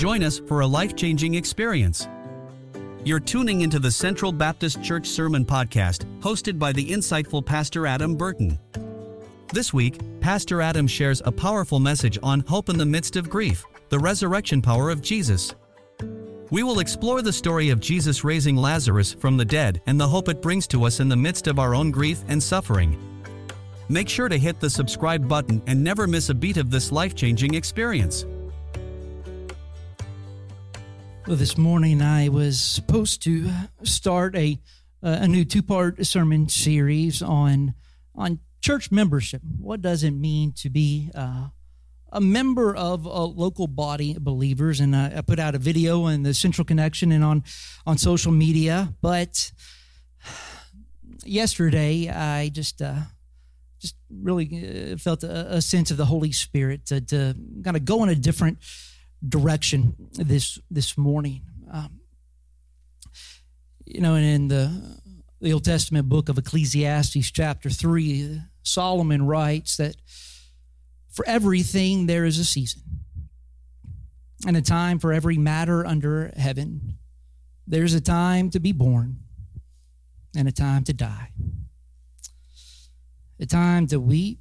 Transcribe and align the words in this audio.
Join 0.00 0.22
us 0.22 0.38
for 0.38 0.60
a 0.60 0.66
life 0.66 0.96
changing 0.96 1.34
experience. 1.34 2.08
You're 3.04 3.20
tuning 3.20 3.60
into 3.60 3.78
the 3.78 3.90
Central 3.90 4.32
Baptist 4.32 4.82
Church 4.82 5.06
Sermon 5.06 5.44
Podcast, 5.44 6.06
hosted 6.20 6.58
by 6.58 6.72
the 6.72 6.90
insightful 6.90 7.44
Pastor 7.44 7.86
Adam 7.86 8.16
Burton. 8.16 8.58
This 9.52 9.74
week, 9.74 10.00
Pastor 10.22 10.62
Adam 10.62 10.86
shares 10.86 11.20
a 11.26 11.30
powerful 11.30 11.80
message 11.80 12.18
on 12.22 12.40
hope 12.40 12.70
in 12.70 12.78
the 12.78 12.86
midst 12.86 13.16
of 13.16 13.28
grief, 13.28 13.62
the 13.90 13.98
resurrection 13.98 14.62
power 14.62 14.88
of 14.88 15.02
Jesus. 15.02 15.54
We 16.50 16.62
will 16.62 16.80
explore 16.80 17.20
the 17.20 17.30
story 17.30 17.68
of 17.68 17.80
Jesus 17.80 18.24
raising 18.24 18.56
Lazarus 18.56 19.12
from 19.12 19.36
the 19.36 19.44
dead 19.44 19.82
and 19.84 20.00
the 20.00 20.08
hope 20.08 20.30
it 20.30 20.40
brings 20.40 20.66
to 20.68 20.84
us 20.84 21.00
in 21.00 21.10
the 21.10 21.16
midst 21.16 21.46
of 21.46 21.58
our 21.58 21.74
own 21.74 21.90
grief 21.90 22.24
and 22.28 22.42
suffering. 22.42 22.98
Make 23.90 24.08
sure 24.08 24.30
to 24.30 24.38
hit 24.38 24.60
the 24.60 24.70
subscribe 24.70 25.28
button 25.28 25.62
and 25.66 25.84
never 25.84 26.06
miss 26.06 26.30
a 26.30 26.34
beat 26.34 26.56
of 26.56 26.70
this 26.70 26.90
life 26.90 27.14
changing 27.14 27.52
experience. 27.52 28.24
Well, 31.26 31.36
this 31.36 31.58
morning 31.58 32.00
I 32.00 32.30
was 32.30 32.58
supposed 32.58 33.22
to 33.24 33.50
start 33.82 34.34
a 34.34 34.58
a 35.02 35.28
new 35.28 35.44
two 35.44 35.62
part 35.62 36.04
sermon 36.06 36.48
series 36.48 37.20
on 37.20 37.74
on 38.14 38.40
church 38.62 38.90
membership. 38.90 39.42
What 39.58 39.82
does 39.82 40.02
it 40.02 40.12
mean 40.12 40.52
to 40.56 40.70
be 40.70 41.10
uh, 41.14 41.48
a 42.10 42.20
member 42.20 42.74
of 42.74 43.04
a 43.04 43.24
local 43.24 43.66
body 43.66 44.16
of 44.16 44.24
believers? 44.24 44.80
And 44.80 44.96
I, 44.96 45.18
I 45.18 45.20
put 45.20 45.38
out 45.38 45.54
a 45.54 45.58
video 45.58 46.06
in 46.06 46.22
the 46.22 46.32
Central 46.32 46.64
Connection 46.64 47.12
and 47.12 47.22
on 47.22 47.44
on 47.86 47.98
social 47.98 48.32
media. 48.32 48.94
But 49.02 49.52
yesterday 51.24 52.08
I 52.08 52.48
just 52.48 52.80
uh, 52.80 52.94
just 53.78 53.94
really 54.10 54.92
uh, 54.92 54.96
felt 54.96 55.22
a, 55.22 55.56
a, 55.56 55.62
sense 55.62 55.90
of 55.90 55.96
the 55.96 56.06
Holy 56.06 56.32
Spirit 56.32 56.86
to, 56.86 57.00
to 57.00 57.34
kind 57.62 57.76
of 57.76 57.84
go 57.84 58.02
in 58.02 58.08
a 58.08 58.14
different 58.14 58.58
direction 59.26 59.94
this 60.12 60.58
this 60.70 60.96
morning. 60.96 61.42
Um, 61.70 62.00
you 63.84 64.00
know, 64.00 64.14
and 64.14 64.24
in 64.24 64.48
the 64.48 65.00
the 65.40 65.52
Old 65.52 65.64
Testament 65.64 66.08
book 66.08 66.28
of 66.28 66.38
Ecclesiastes, 66.38 67.30
chapter 67.30 67.70
three, 67.70 68.40
Solomon 68.62 69.26
writes 69.26 69.76
that 69.76 69.96
for 71.10 71.24
everything 71.26 72.06
there 72.06 72.24
is 72.24 72.38
a 72.38 72.44
season, 72.44 72.82
and 74.46 74.56
a 74.56 74.62
time 74.62 74.98
for 74.98 75.12
every 75.12 75.38
matter 75.38 75.86
under 75.86 76.32
heaven. 76.36 76.98
There's 77.66 77.94
a 77.94 78.00
time 78.00 78.50
to 78.50 78.60
be 78.60 78.72
born, 78.72 79.20
and 80.36 80.48
a 80.48 80.52
time 80.52 80.84
to 80.84 80.92
die 80.92 81.30
a 83.40 83.46
time 83.46 83.86
to 83.86 83.98
weep, 83.98 84.38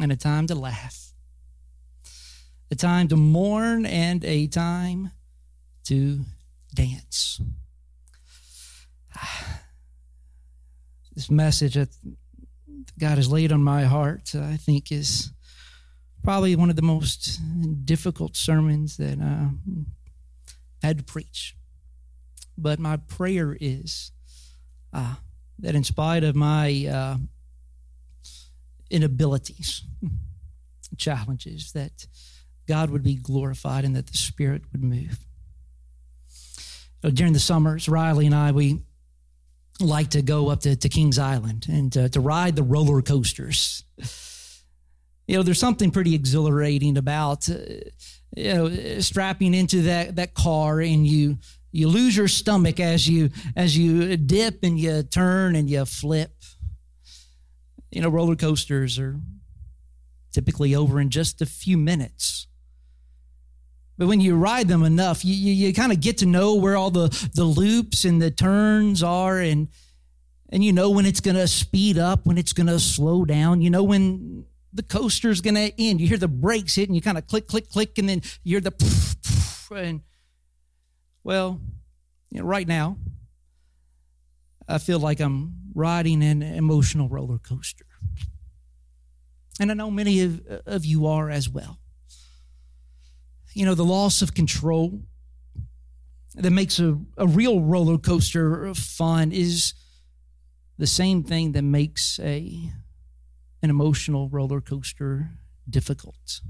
and 0.00 0.10
a 0.10 0.16
time 0.16 0.46
to 0.46 0.54
laugh, 0.54 1.12
a 2.70 2.74
time 2.74 3.08
to 3.08 3.16
mourn, 3.16 3.86
and 3.86 4.24
a 4.24 4.46
time 4.46 5.10
to 5.84 6.20
dance. 6.74 7.40
This 11.14 11.30
message 11.30 11.76
that 11.76 11.88
God 12.98 13.16
has 13.16 13.32
laid 13.32 13.50
on 13.50 13.62
my 13.62 13.84
heart, 13.84 14.34
I 14.34 14.58
think, 14.58 14.92
is 14.92 15.32
probably 16.22 16.54
one 16.56 16.68
of 16.68 16.76
the 16.76 16.82
most 16.82 17.40
difficult 17.86 18.36
sermons 18.36 18.98
that 18.98 19.18
I 19.18 19.48
had 20.86 20.98
to 20.98 21.04
preach. 21.04 21.56
But 22.58 22.78
my 22.78 22.96
prayer 22.96 23.56
is 23.60 24.12
uh, 24.92 25.14
that 25.58 25.74
in 25.74 25.84
spite 25.84 26.24
of 26.24 26.34
my 26.34 26.86
uh, 26.86 27.16
inabilities, 28.90 29.82
challenges, 30.96 31.72
that 31.72 32.06
God 32.66 32.90
would 32.90 33.02
be 33.02 33.14
glorified 33.14 33.84
and 33.84 33.94
that 33.96 34.06
the 34.06 34.16
Spirit 34.16 34.62
would 34.72 34.82
move. 34.82 35.18
So 37.02 37.10
during 37.10 37.32
the 37.32 37.40
summers, 37.40 37.88
Riley 37.88 38.26
and 38.26 38.34
I, 38.34 38.52
we 38.52 38.82
like 39.80 40.10
to 40.10 40.22
go 40.22 40.48
up 40.48 40.60
to, 40.60 40.74
to 40.74 40.88
Kings 40.88 41.18
Island 41.18 41.66
and 41.68 41.96
uh, 41.96 42.08
to 42.08 42.20
ride 42.20 42.56
the 42.56 42.62
roller 42.62 43.02
coasters. 43.02 43.84
You 45.28 45.36
know, 45.36 45.42
there's 45.42 45.58
something 45.58 45.90
pretty 45.90 46.14
exhilarating 46.14 46.96
about, 46.96 47.48
uh, 47.48 47.54
you 48.36 48.54
know, 48.54 49.00
strapping 49.00 49.54
into 49.54 49.82
that, 49.82 50.16
that 50.16 50.34
car 50.34 50.80
and 50.80 51.06
you 51.06 51.38
you 51.76 51.88
lose 51.88 52.16
your 52.16 52.28
stomach 52.28 52.80
as 52.80 53.06
you 53.06 53.30
as 53.54 53.76
you 53.76 54.16
dip 54.16 54.60
and 54.62 54.78
you 54.78 55.02
turn 55.02 55.54
and 55.54 55.68
you 55.68 55.84
flip 55.84 56.32
you 57.90 58.00
know 58.00 58.08
roller 58.08 58.36
coasters 58.36 58.98
are 58.98 59.20
typically 60.32 60.74
over 60.74 61.00
in 61.00 61.10
just 61.10 61.42
a 61.42 61.46
few 61.46 61.76
minutes 61.76 62.46
but 63.98 64.06
when 64.06 64.20
you 64.20 64.36
ride 64.36 64.68
them 64.68 64.82
enough 64.82 65.24
you, 65.24 65.34
you, 65.34 65.52
you 65.52 65.74
kind 65.74 65.92
of 65.92 66.00
get 66.00 66.18
to 66.18 66.26
know 66.26 66.54
where 66.54 66.76
all 66.76 66.90
the, 66.90 67.08
the 67.34 67.44
loops 67.44 68.04
and 68.04 68.20
the 68.20 68.30
turns 68.30 69.02
are 69.02 69.38
and 69.38 69.68
and 70.50 70.62
you 70.62 70.72
know 70.72 70.90
when 70.90 71.06
it's 71.06 71.20
going 71.20 71.36
to 71.36 71.48
speed 71.48 71.98
up 71.98 72.26
when 72.26 72.38
it's 72.38 72.52
going 72.52 72.66
to 72.66 72.78
slow 72.78 73.24
down 73.24 73.60
you 73.60 73.70
know 73.70 73.82
when 73.82 74.44
the 74.72 74.82
coaster's 74.82 75.40
going 75.40 75.54
to 75.54 75.72
end 75.80 76.00
you 76.00 76.06
hear 76.06 76.18
the 76.18 76.28
brakes 76.28 76.74
hit 76.74 76.88
and 76.88 76.94
you 76.94 77.02
kind 77.02 77.18
of 77.18 77.26
click 77.26 77.46
click 77.46 77.68
click 77.70 77.98
and 77.98 78.08
then 78.08 78.20
you 78.44 78.52
hear 78.56 78.60
the 78.60 78.72
and 79.74 80.02
well, 81.26 81.60
you 82.30 82.38
know, 82.38 82.46
right 82.46 82.68
now, 82.68 82.98
I 84.68 84.78
feel 84.78 85.00
like 85.00 85.18
I'm 85.18 85.56
riding 85.74 86.22
an 86.22 86.40
emotional 86.40 87.08
roller 87.08 87.38
coaster. 87.38 87.84
And 89.58 89.72
I 89.72 89.74
know 89.74 89.90
many 89.90 90.20
of, 90.20 90.40
of 90.64 90.84
you 90.84 91.04
are 91.06 91.30
as 91.30 91.48
well. 91.48 91.80
You 93.56 93.64
know, 93.64 93.74
the 93.74 93.84
loss 93.84 94.20
of 94.20 94.34
control 94.34 95.00
that 96.34 96.50
makes 96.50 96.78
a, 96.78 96.98
a 97.16 97.26
real 97.26 97.60
roller 97.60 97.96
coaster 97.96 98.74
fun 98.74 99.32
is 99.32 99.72
the 100.76 100.86
same 100.86 101.22
thing 101.24 101.52
that 101.52 101.62
makes 101.62 102.20
a 102.20 102.70
an 103.62 103.70
emotional 103.70 104.28
roller 104.28 104.60
coaster 104.60 105.30
difficult 105.68 106.42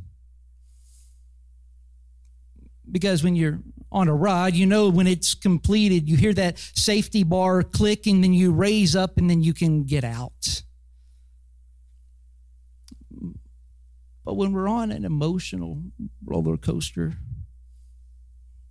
because 2.91 3.23
when 3.23 3.37
you're 3.37 3.61
on 3.93 4.09
a 4.09 4.15
ride, 4.15 4.55
you 4.55 4.67
know 4.67 4.89
when 4.89 5.07
it's 5.07 5.35
completed, 5.35 6.09
you 6.09 6.17
hear 6.17 6.35
that 6.35 6.59
safety 6.59 7.23
bar 7.23 7.63
click 7.63 8.07
and 8.07 8.23
then 8.23 8.33
you 8.33 8.53
raise 8.53 8.97
up 8.97 9.17
and 9.17 9.31
then 9.31 9.43
you 9.43 9.55
can 9.55 9.85
get 9.85 10.05
out. 10.05 10.63
But 14.27 14.35
when 14.35 14.53
we're 14.53 14.69
on 14.69 14.91
an 14.91 15.05
emotional 15.05 15.85
roller 16.25 16.57
coaster, 16.57 17.15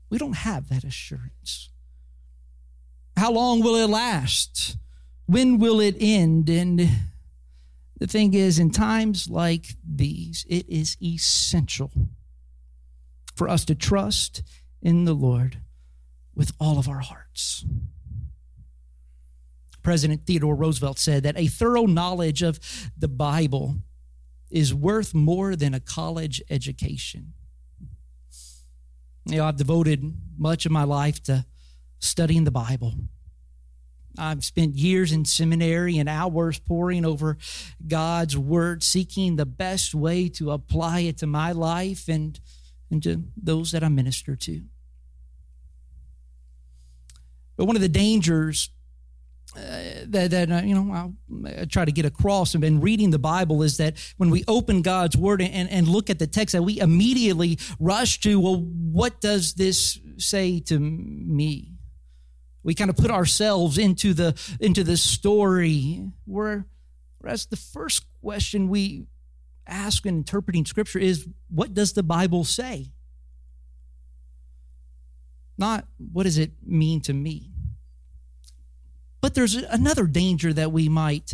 we 0.09 0.17
don't 0.17 0.33
have 0.33 0.67
that 0.67 0.83
assurance. 0.83 1.69
How 3.15 3.31
long 3.31 3.61
will 3.61 3.77
it 3.77 3.89
last? 3.89 4.75
When 5.27 5.57
will 5.57 5.79
it 5.79 5.95
end? 5.97 6.49
And 6.49 6.89
the 7.97 8.05
thing 8.05 8.33
is, 8.33 8.59
in 8.59 8.69
times 8.69 9.29
like 9.29 9.77
these, 9.81 10.45
it 10.49 10.67
is 10.67 10.97
essential 11.01 11.89
for 13.33 13.47
us 13.47 13.63
to 13.65 13.75
trust 13.75 14.43
in 14.81 15.05
the 15.05 15.13
Lord 15.13 15.59
with 16.35 16.51
all 16.59 16.77
of 16.77 16.89
our 16.89 16.99
hearts. 16.99 17.63
President 19.81 20.25
Theodore 20.25 20.55
Roosevelt 20.55 20.99
said 20.99 21.23
that 21.23 21.37
a 21.37 21.47
thorough 21.47 21.85
knowledge 21.85 22.41
of 22.41 22.59
the 22.97 23.07
Bible 23.07 23.77
is 24.49 24.73
worth 24.73 25.13
more 25.13 25.55
than 25.55 25.73
a 25.73 25.79
college 25.79 26.41
education. 26.49 27.33
You 29.25 29.37
know, 29.37 29.45
I've 29.45 29.57
devoted 29.57 30.13
much 30.37 30.65
of 30.65 30.71
my 30.71 30.83
life 30.83 31.21
to 31.23 31.45
studying 31.99 32.43
the 32.43 32.51
Bible. 32.51 32.93
I've 34.17 34.45
spent 34.45 34.75
years 34.75 35.11
in 35.11 35.25
seminary 35.25 35.97
and 35.97 36.07
hours 36.07 36.59
poring 36.59 37.05
over 37.05 37.37
God's 37.85 38.37
Word, 38.37 38.83
seeking 38.83 39.35
the 39.35 39.45
best 39.45 39.93
way 39.93 40.29
to 40.29 40.51
apply 40.51 41.01
it 41.01 41.17
to 41.17 41.27
my 41.27 41.51
life 41.51 42.07
and 42.07 42.39
and 42.91 43.01
to 43.03 43.23
those 43.35 43.71
that 43.71 43.83
I 43.83 43.89
minister 43.89 44.35
to. 44.35 44.61
But 47.57 47.65
one 47.65 47.75
of 47.75 47.81
the 47.81 47.89
dangers 47.89 48.69
uh, 49.57 50.03
that, 50.07 50.31
that 50.31 50.51
uh, 50.51 50.61
you 50.63 50.75
know 50.75 50.93
I'll, 50.93 51.65
try 51.67 51.85
to 51.85 51.91
get 51.91 52.05
across 52.05 52.53
and 52.53 52.61
been 52.61 52.81
reading 52.81 53.11
the 53.11 53.19
Bible 53.19 53.63
is 53.63 53.77
that 53.77 53.97
when 54.17 54.29
we 54.29 54.43
open 54.47 54.81
God's 54.81 55.15
Word 55.15 55.41
and, 55.41 55.69
and 55.69 55.87
look 55.87 56.09
at 56.09 56.19
the 56.19 56.27
text, 56.27 56.53
that 56.53 56.63
we 56.63 56.79
immediately 56.79 57.57
rush 57.79 58.19
to, 58.21 58.39
well, 58.39 58.57
what 58.57 59.21
does 59.21 59.53
this 59.53 59.99
say 60.17 60.59
to 60.61 60.79
me? 60.79 61.71
We 62.63 62.73
kind 62.73 62.89
of 62.89 62.97
put 62.97 63.11
ourselves 63.11 63.77
into 63.77 64.13
the 64.13 64.35
into 64.59 64.83
the 64.83 64.97
story. 64.97 66.03
Whereas 66.25 67.45
the 67.45 67.57
first 67.57 68.05
question 68.21 68.69
we 68.69 69.05
ask 69.67 70.05
in 70.05 70.17
interpreting 70.17 70.65
Scripture 70.65 70.99
is 70.99 71.27
what 71.49 71.73
does 71.73 71.93
the 71.93 72.03
Bible 72.03 72.43
say? 72.43 72.91
Not 75.57 75.87
what 76.11 76.23
does 76.23 76.37
it 76.37 76.51
mean 76.65 77.01
to 77.01 77.13
me? 77.13 77.54
But 79.25 79.33
there's 79.33 79.55
another 79.55 80.05
danger 80.05 80.53
that 80.53 80.71
we 80.71 80.87
might 80.87 81.33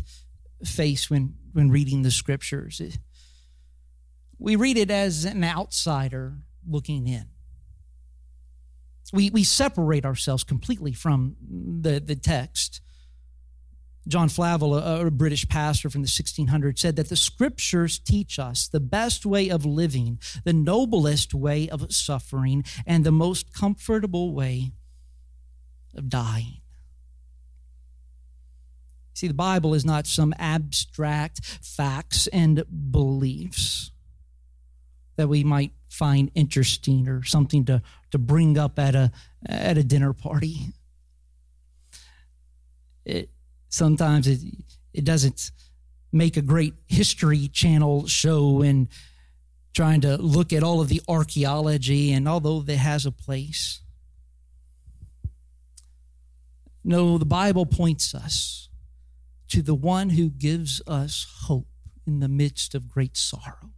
face 0.63 1.09
when, 1.09 1.35
when 1.51 1.71
reading 1.71 2.03
the 2.03 2.09
Scriptures. 2.09 2.81
We 4.39 4.55
read 4.55 4.77
it 4.77 4.89
as 4.89 5.25
an 5.25 5.43
outsider 5.43 6.37
looking 6.65 7.05
in. 7.05 7.25
We, 9.11 9.29
we 9.29 9.43
separate 9.43 10.05
ourselves 10.05 10.45
completely 10.45 10.93
from 10.93 11.35
the, 11.45 11.99
the 11.99 12.15
text. 12.15 12.79
John 14.07 14.29
Flavel, 14.29 14.73
a, 14.77 15.07
a, 15.07 15.11
British 15.11 15.49
pastor 15.49 15.89
from 15.89 16.01
the 16.01 16.07
1600s, 16.07 16.79
said 16.79 16.95
that 16.95 17.09
the 17.09 17.17
scriptures 17.17 17.99
teach 17.99 18.39
us 18.39 18.69
the 18.69 18.79
best 18.79 19.25
way 19.25 19.49
of 19.49 19.65
living, 19.65 20.17
the 20.45 20.53
noblest 20.53 21.33
way 21.33 21.67
of 21.67 21.91
suffering, 21.91 22.63
and 22.85 23.03
the 23.03 23.11
most 23.11 23.53
comfortable 23.53 24.33
way 24.33 24.71
of 25.93 26.07
dying. 26.07 26.60
See, 29.21 29.27
the 29.27 29.35
Bible 29.35 29.75
is 29.75 29.85
not 29.85 30.07
some 30.07 30.33
abstract 30.39 31.45
facts 31.45 32.25
and 32.33 32.63
beliefs 32.91 33.91
that 35.15 35.27
we 35.27 35.43
might 35.43 35.73
find 35.89 36.31
interesting 36.33 37.07
or 37.07 37.23
something 37.23 37.63
to, 37.65 37.83
to 38.09 38.17
bring 38.17 38.57
up 38.57 38.79
at 38.79 38.95
a, 38.95 39.11
at 39.45 39.77
a 39.77 39.83
dinner 39.83 40.11
party. 40.11 40.69
It, 43.05 43.29
sometimes 43.69 44.25
it, 44.25 44.39
it 44.91 45.05
doesn't 45.05 45.51
make 46.11 46.35
a 46.35 46.41
great 46.41 46.73
history 46.87 47.47
channel 47.47 48.07
show 48.07 48.63
and 48.63 48.87
trying 49.75 50.01
to 50.01 50.17
look 50.17 50.51
at 50.51 50.63
all 50.63 50.81
of 50.81 50.89
the 50.89 51.01
archaeology 51.07 52.11
and 52.11 52.27
although 52.27 52.63
it 52.67 52.75
has 52.75 53.05
a 53.05 53.11
place 53.11 53.81
no 56.83 57.17
the 57.17 57.25
bible 57.25 57.65
points 57.65 58.13
us 58.13 58.67
to 59.51 59.61
the 59.61 59.75
one 59.75 60.09
who 60.09 60.29
gives 60.29 60.81
us 60.87 61.27
hope 61.43 61.67
in 62.07 62.19
the 62.19 62.27
midst 62.27 62.73
of 62.73 62.89
great 62.89 63.15
sorrow 63.15 63.71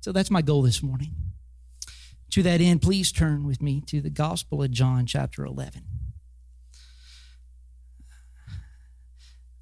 so 0.00 0.12
that's 0.12 0.30
my 0.30 0.42
goal 0.42 0.62
this 0.62 0.82
morning 0.82 1.14
to 2.30 2.42
that 2.42 2.60
end 2.60 2.82
please 2.82 3.12
turn 3.12 3.46
with 3.46 3.62
me 3.62 3.80
to 3.80 4.00
the 4.00 4.10
gospel 4.10 4.62
of 4.62 4.70
john 4.70 5.06
chapter 5.06 5.44
11 5.44 5.82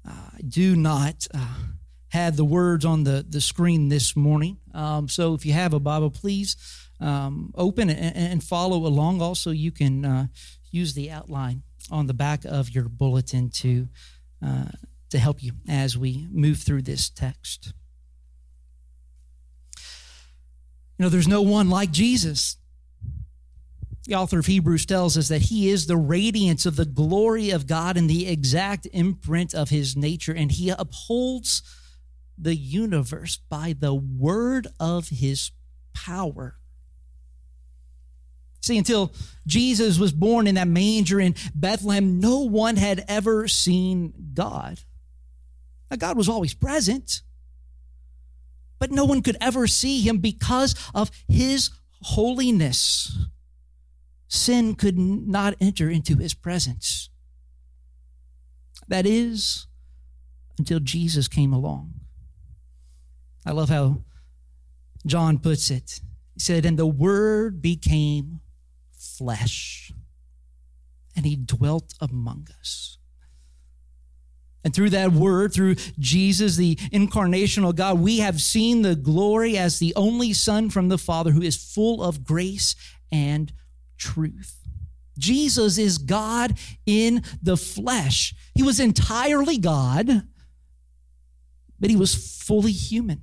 I 0.05 0.41
do 0.47 0.75
not 0.75 1.27
uh, 1.33 1.55
have 2.09 2.37
the 2.37 2.45
words 2.45 2.85
on 2.85 3.03
the, 3.03 3.25
the 3.27 3.41
screen 3.41 3.89
this 3.89 4.15
morning. 4.15 4.57
Um, 4.73 5.07
so 5.07 5.33
if 5.33 5.45
you 5.45 5.53
have 5.53 5.73
a 5.73 5.79
Bible, 5.79 6.09
please 6.09 6.55
um, 6.99 7.51
open 7.55 7.89
and, 7.89 8.15
and, 8.15 8.43
follow 8.43 8.85
along. 8.85 9.21
Also, 9.21 9.51
you 9.51 9.71
can 9.71 10.05
uh, 10.05 10.27
use 10.71 10.93
the 10.93 11.11
outline 11.11 11.63
on 11.91 12.07
the 12.07 12.13
back 12.13 12.45
of 12.45 12.69
your 12.69 12.89
bulletin 12.89 13.49
to, 13.49 13.87
uh, 14.45 14.65
to 15.09 15.19
help 15.19 15.43
you 15.43 15.53
as 15.67 15.97
we 15.97 16.27
move 16.31 16.59
through 16.59 16.83
this 16.83 17.09
text. 17.09 17.73
You 20.97 21.03
know, 21.05 21.09
there's 21.09 21.27
no 21.27 21.41
one 21.41 21.69
like 21.69 21.91
Jesus. 21.91 22.57
The 24.05 24.15
author 24.15 24.39
of 24.39 24.47
Hebrews 24.47 24.85
tells 24.85 25.17
us 25.17 25.27
that 25.27 25.43
he 25.43 25.69
is 25.69 25.85
the 25.87 25.97
radiance 25.97 26.65
of 26.65 26.75
the 26.75 26.85
glory 26.85 27.51
of 27.51 27.67
God 27.67 27.95
and 27.95 28.09
the 28.09 28.27
exact 28.27 28.87
imprint 28.91 29.53
of 29.53 29.69
his 29.69 29.95
nature, 29.95 30.33
and 30.33 30.51
he 30.51 30.69
upholds 30.69 31.61
the 32.37 32.55
universe 32.55 33.37
by 33.49 33.75
the 33.77 33.93
word 33.93 34.67
of 34.79 35.09
his 35.09 35.51
power. 35.93 36.58
See, 38.61 38.77
until 38.77 39.13
Jesus 39.47 39.97
was 39.97 40.11
born 40.11 40.47
in 40.47 40.55
that 40.55 40.67
manger 40.67 41.19
in 41.19 41.35
Bethlehem, 41.55 42.19
no 42.19 42.41
one 42.41 42.75
had 42.75 43.05
ever 43.07 43.47
seen 43.47 44.13
God. 44.33 44.79
Now, 45.89 45.97
God 45.97 46.17
was 46.17 46.29
always 46.29 46.53
present, 46.53 47.21
but 48.77 48.91
no 48.91 49.05
one 49.05 49.21
could 49.21 49.37
ever 49.41 49.65
see 49.65 50.01
him 50.01 50.17
because 50.17 50.75
of 50.93 51.09
his 51.27 51.71
holiness 52.01 53.17
sin 54.29 54.75
could 54.75 54.97
not 54.97 55.55
enter 55.59 55.89
into 55.89 56.15
his 56.15 56.33
presence. 56.33 57.09
That 58.87 59.05
is, 59.05 59.67
until 60.57 60.79
Jesus 60.79 61.27
came 61.27 61.51
along. 61.51 61.93
I 63.45 63.51
love 63.51 63.69
how 63.69 64.03
John 65.05 65.39
puts 65.39 65.71
it. 65.71 66.01
He 66.35 66.39
said, 66.39 66.65
And 66.65 66.77
the 66.77 66.87
Word 66.87 67.61
became 67.61 68.41
flesh, 69.19 69.91
and 71.15 71.25
he 71.25 71.35
dwelt 71.35 71.93
among 71.99 72.47
us. 72.57 72.97
And 74.63 74.73
through 74.73 74.91
that 74.91 75.11
word, 75.11 75.53
through 75.53 75.75
Jesus, 75.99 76.55
the 76.55 76.75
incarnational 76.75 77.75
God, 77.75 77.99
we 77.99 78.19
have 78.19 78.41
seen 78.41 78.81
the 78.81 78.95
glory 78.95 79.57
as 79.57 79.79
the 79.79 79.93
only 79.95 80.33
Son 80.33 80.69
from 80.69 80.87
the 80.87 80.97
Father 80.97 81.31
who 81.31 81.41
is 81.41 81.55
full 81.55 82.01
of 82.01 82.23
grace 82.23 82.75
and 83.11 83.51
truth. 83.97 84.55
Jesus 85.17 85.77
is 85.77 85.97
God 85.97 86.57
in 86.85 87.23
the 87.41 87.57
flesh. 87.57 88.33
He 88.55 88.63
was 88.63 88.79
entirely 88.79 89.57
God, 89.57 90.23
but 91.77 91.89
he 91.89 91.97
was 91.97 92.41
fully 92.41 92.71
human. 92.71 93.21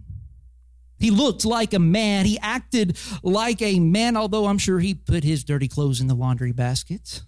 He 0.98 1.10
looked 1.10 1.44
like 1.44 1.74
a 1.74 1.78
man. 1.78 2.26
He 2.26 2.38
acted 2.38 2.98
like 3.22 3.60
a 3.60 3.80
man, 3.80 4.16
although 4.16 4.46
I'm 4.46 4.58
sure 4.58 4.78
he 4.78 4.94
put 4.94 5.24
his 5.24 5.44
dirty 5.44 5.68
clothes 5.68 6.00
in 6.00 6.06
the 6.06 6.14
laundry 6.14 6.52
basket. 6.52 7.22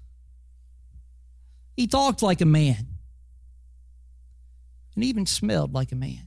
He 1.76 1.86
talked 1.86 2.22
like 2.22 2.40
a 2.40 2.46
man 2.46 2.88
and 4.94 5.04
even 5.04 5.26
smelled 5.26 5.74
like 5.74 5.92
a 5.92 5.96
man. 5.96 6.26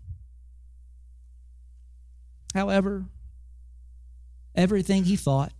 However, 2.53 3.05
everything 4.55 5.05
he 5.05 5.15
thought 5.15 5.51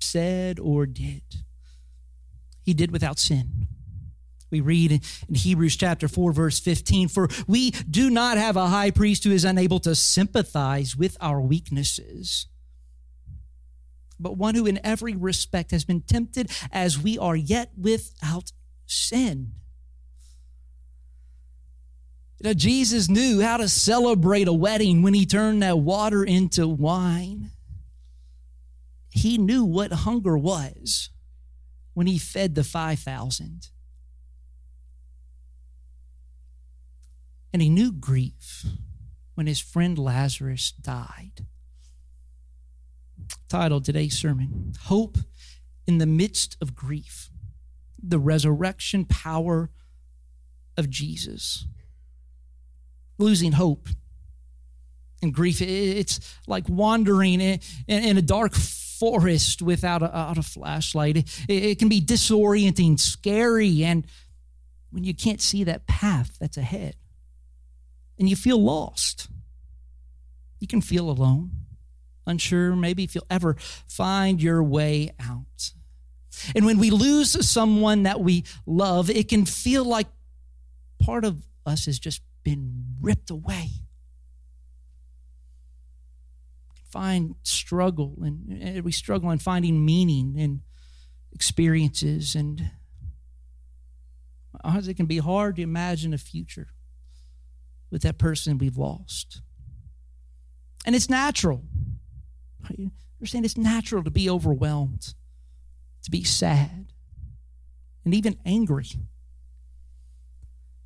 said 0.00 0.58
or 0.58 0.84
did, 0.84 1.22
he 2.62 2.74
did 2.74 2.90
without 2.90 3.18
sin. 3.18 3.68
We 4.54 4.60
read 4.60 4.92
in 5.28 5.34
Hebrews 5.34 5.74
chapter 5.74 6.06
4, 6.06 6.32
verse 6.32 6.60
15 6.60 7.08
For 7.08 7.28
we 7.48 7.72
do 7.72 8.08
not 8.08 8.38
have 8.38 8.56
a 8.56 8.68
high 8.68 8.92
priest 8.92 9.24
who 9.24 9.32
is 9.32 9.44
unable 9.44 9.80
to 9.80 9.96
sympathize 9.96 10.96
with 10.96 11.16
our 11.20 11.40
weaknesses, 11.40 12.46
but 14.20 14.36
one 14.36 14.54
who 14.54 14.64
in 14.64 14.78
every 14.84 15.16
respect 15.16 15.72
has 15.72 15.84
been 15.84 16.02
tempted 16.02 16.52
as 16.70 16.96
we 16.96 17.18
are, 17.18 17.34
yet 17.34 17.72
without 17.76 18.52
sin. 18.86 19.54
You 22.38 22.50
know, 22.50 22.54
Jesus 22.54 23.08
knew 23.08 23.40
how 23.40 23.56
to 23.56 23.68
celebrate 23.68 24.46
a 24.46 24.52
wedding 24.52 25.02
when 25.02 25.14
he 25.14 25.26
turned 25.26 25.62
that 25.64 25.80
water 25.80 26.22
into 26.22 26.68
wine 26.68 27.50
he 29.10 29.36
knew 29.36 29.64
what 29.64 29.92
hunger 29.92 30.38
was 30.38 31.10
when 31.92 32.08
he 32.08 32.18
fed 32.18 32.54
the 32.54 32.64
5,000. 32.64 33.68
And 37.54 37.62
he 37.62 37.68
knew 37.68 37.92
grief 37.92 38.66
when 39.36 39.46
his 39.46 39.60
friend 39.60 39.96
Lazarus 39.96 40.72
died. 40.72 41.46
Title 43.48 43.80
today's 43.80 44.18
sermon 44.18 44.72
Hope 44.86 45.18
in 45.86 45.98
the 45.98 46.06
Midst 46.06 46.56
of 46.60 46.74
Grief 46.74 47.30
The 48.02 48.18
Resurrection 48.18 49.04
Power 49.04 49.70
of 50.76 50.90
Jesus. 50.90 51.68
Losing 53.18 53.52
hope 53.52 53.88
and 55.22 55.32
grief, 55.32 55.62
it's 55.62 56.36
like 56.48 56.68
wandering 56.68 57.40
in 57.40 58.18
a 58.18 58.22
dark 58.22 58.54
forest 58.56 59.62
without 59.62 60.02
a, 60.02 60.32
a 60.36 60.42
flashlight. 60.42 61.18
It, 61.18 61.32
it 61.48 61.78
can 61.78 61.88
be 61.88 62.00
disorienting, 62.00 62.98
scary, 62.98 63.84
and 63.84 64.04
when 64.90 65.04
you 65.04 65.14
can't 65.14 65.40
see 65.40 65.62
that 65.62 65.86
path 65.86 66.36
that's 66.40 66.56
ahead 66.56 66.96
and 68.18 68.28
you 68.28 68.36
feel 68.36 68.62
lost, 68.62 69.28
you 70.58 70.66
can 70.66 70.80
feel 70.80 71.10
alone, 71.10 71.50
unsure, 72.26 72.74
maybe 72.76 73.04
if 73.04 73.14
you'll 73.14 73.26
ever 73.30 73.56
find 73.86 74.42
your 74.42 74.62
way 74.62 75.12
out. 75.20 75.72
And 76.54 76.66
when 76.66 76.78
we 76.78 76.90
lose 76.90 77.46
someone 77.48 78.04
that 78.04 78.20
we 78.20 78.44
love, 78.66 79.10
it 79.10 79.28
can 79.28 79.44
feel 79.44 79.84
like 79.84 80.06
part 81.00 81.24
of 81.24 81.46
us 81.66 81.86
has 81.86 81.98
just 81.98 82.22
been 82.42 82.84
ripped 83.00 83.30
away. 83.30 83.68
Find 86.90 87.34
struggle 87.42 88.18
and 88.22 88.84
we 88.84 88.92
struggle 88.92 89.30
in 89.30 89.38
finding 89.38 89.84
meaning 89.84 90.36
in 90.38 90.62
experiences 91.32 92.36
and 92.36 92.70
it 94.64 94.96
can 94.96 95.06
be 95.06 95.18
hard 95.18 95.56
to 95.56 95.62
imagine 95.62 96.14
a 96.14 96.18
future 96.18 96.68
with 97.94 98.02
that 98.02 98.18
person 98.18 98.58
we've 98.58 98.76
lost. 98.76 99.40
And 100.84 100.96
it's 100.96 101.08
natural. 101.08 101.62
You're 102.76 102.90
saying 103.26 103.44
it's 103.44 103.56
natural 103.56 104.02
to 104.02 104.10
be 104.10 104.28
overwhelmed, 104.28 105.14
to 106.02 106.10
be 106.10 106.24
sad, 106.24 106.92
and 108.04 108.12
even 108.12 108.36
angry. 108.44 108.88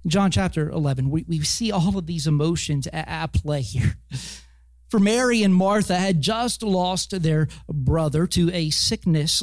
In 0.05 0.11
John 0.11 0.31
chapter 0.31 0.69
11, 0.69 1.09
we, 1.09 1.25
we 1.27 1.41
see 1.41 1.73
all 1.73 1.97
of 1.97 2.05
these 2.05 2.27
emotions 2.27 2.87
at, 2.89 3.09
at 3.09 3.33
play 3.33 3.63
here. 3.63 3.97
For 4.91 5.01
Mary 5.01 5.43
and 5.43 5.55
Martha 5.55 5.97
had 5.97 6.21
just 6.21 6.63
lost 6.63 7.23
their 7.23 7.49
brother 7.73 8.27
to 8.27 8.53
a 8.53 8.69
sickness. 8.69 9.43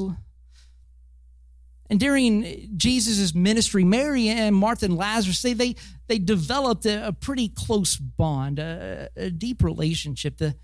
And 1.90 2.00
during 2.00 2.72
Jesus' 2.78 3.36
ministry, 3.36 3.84
Mary 3.84 4.28
and 4.28 4.56
Martha 4.56 4.86
and 4.86 4.98
Lazarus, 4.98 5.42
they, 5.42 5.54
they, 5.54 5.76
they 6.08 6.18
developed 6.18 6.86
a, 6.86 7.08
a 7.08 7.14
pretty 7.14 7.50
close 7.50 7.96
bond, 7.96 8.58
a, 8.58 9.10
a 9.16 9.30
deep 9.30 9.64
relationship. 9.64 10.38
The, 10.38 10.56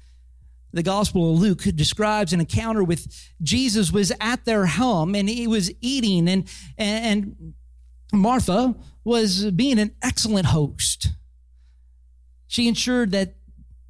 the 0.74 0.84
Gospel 0.84 1.34
of 1.34 1.40
Luke 1.40 1.62
describes 1.76 2.34
an 2.34 2.40
encounter 2.40 2.84
with 2.84 3.08
Jesus 3.42 3.92
was 3.92 4.12
at 4.20 4.46
their 4.46 4.66
home 4.66 5.14
and 5.16 5.30
he 5.30 5.46
was 5.48 5.72
eating 5.82 6.28
and, 6.28 6.50
and 6.78 7.54
Martha 8.14 8.76
was 9.04 9.52
being 9.52 9.80
an 9.80 9.92
excellent 10.02 10.48
host. 10.48 11.10
She 12.48 12.68
ensured 12.68 13.12
that, 13.12 13.36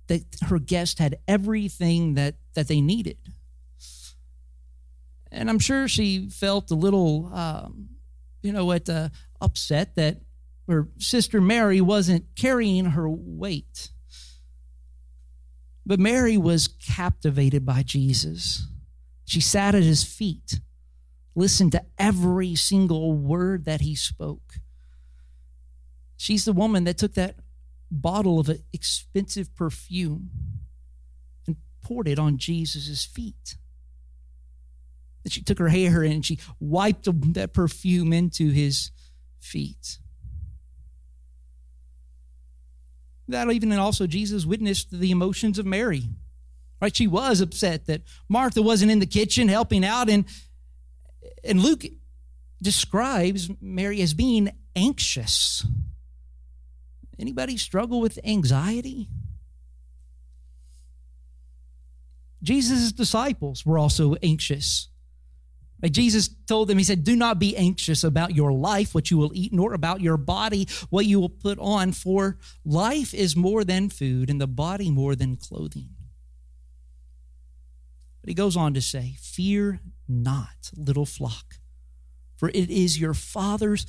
that 0.08 0.24
her 0.48 0.60
guest 0.60 1.00
had 1.00 1.18
everything 1.28 2.16
that, 2.16 2.36
that 2.56 2.68
they 2.68 2.82
needed. 2.82 3.18
And 5.32 5.50
I'm 5.50 5.60
sure 5.60 5.88
she 5.88 6.30
felt 6.30 6.72
a 6.72 6.76
little, 6.76 7.32
um, 7.34 7.90
you 8.42 8.52
know 8.52 8.66
what, 8.66 8.90
uh, 8.90 9.10
upset 9.40 9.96
that 9.96 10.22
her 10.68 10.90
sister 10.98 11.40
Mary 11.42 11.82
wasn't 11.82 12.26
carrying 12.36 12.86
her 12.86 13.10
weight. 13.10 13.90
But 15.86 16.00
Mary 16.00 16.38
was 16.38 16.68
captivated 16.68 17.66
by 17.66 17.84
Jesus. 17.84 18.68
She 19.26 19.42
sat 19.42 19.76
at 19.76 19.84
his 19.84 20.04
feet, 20.04 20.60
listened 21.36 21.72
to 21.72 21.86
every 21.98 22.56
single 22.56 23.14
word 23.14 23.66
that 23.66 23.82
he 23.82 23.96
spoke. 23.96 24.56
She's 26.18 26.46
the 26.46 26.54
woman 26.54 26.84
that 26.84 26.98
took 26.98 27.14
that 27.16 27.38
bottle 27.90 28.40
of 28.40 28.50
expensive 28.72 29.56
perfume 29.56 30.30
and 31.48 31.58
poured 31.82 32.08
it 32.08 32.20
on 32.20 32.38
Jesus' 32.38 33.04
feet. 33.04 33.56
That 35.24 35.32
she 35.32 35.42
took 35.42 35.60
her 35.60 35.70
hair 35.70 36.04
and 36.04 36.26
she 36.26 36.40
wiped 36.60 37.08
that 37.34 37.54
perfume 37.54 38.12
into 38.12 38.50
his 38.50 38.92
feet. 39.40 40.00
That 43.28 43.50
even 43.52 43.72
and 43.72 43.80
also 43.80 44.08
Jesus 44.08 44.46
witnessed 44.46 44.92
the 44.92 45.12
emotions 45.12 45.60
of 45.60 45.66
Mary. 45.66 46.10
Right? 46.82 46.96
She 46.96 47.08
was 47.08 47.42
upset 47.42 47.86
that 47.86 48.02
Martha 48.28 48.62
wasn't 48.62 48.92
in 48.92 49.00
the 49.00 49.06
kitchen 49.06 49.48
helping 49.48 49.86
out. 49.86 50.10
And, 50.10 50.26
and 51.44 51.62
Luke 51.62 51.86
describes 52.62 53.50
Mary 53.62 54.02
as 54.02 54.14
being 54.14 54.52
anxious. 54.76 55.66
Anybody 57.20 57.58
struggle 57.58 58.02
with 58.02 58.18
anxiety? 58.24 59.10
Jesus' 62.42 62.92
disciples 62.92 63.66
were 63.66 63.78
also 63.78 64.16
anxious. 64.24 64.90
Like 65.82 65.94
Jesus 65.94 66.30
told 66.48 66.68
them, 66.68 66.78
He 66.78 66.84
said, 66.84 67.04
Do 67.04 67.16
not 67.16 67.40
be 67.40 67.58
anxious 67.58 68.04
about 68.04 68.36
your 68.36 68.52
life, 68.52 68.94
what 68.94 69.10
you 69.10 69.18
will 69.18 69.32
eat, 69.34 69.52
nor 69.52 69.74
about 69.74 70.02
your 70.02 70.18
body, 70.18 70.68
what 70.90 71.06
you 71.06 71.20
will 71.20 71.30
put 71.30 71.58
on, 71.60 71.92
for 71.92 72.38
life 72.64 73.14
is 73.14 73.36
more 73.36 73.64
than 73.64 73.90
food, 73.90 74.30
and 74.30 74.40
the 74.40 74.48
body 74.48 74.92
more 74.92 75.16
than 75.16 75.38
clothing. 75.38 75.90
But 78.22 78.30
he 78.30 78.36
goes 78.36 78.56
on 78.56 78.74
to 78.76 78.82
say, 78.82 79.16
Fear 79.20 79.80
not, 80.08 80.72
little 80.76 81.06
flock, 81.06 81.56
for 82.36 82.50
it 82.50 82.70
is 82.70 83.00
your 83.00 83.16
Father's 83.16 83.86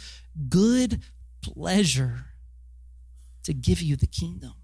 good 0.48 1.02
pleasure 1.42 2.26
to 3.42 3.52
give 3.52 3.82
you 3.82 3.96
the 3.96 4.06
kingdom. 4.06 4.54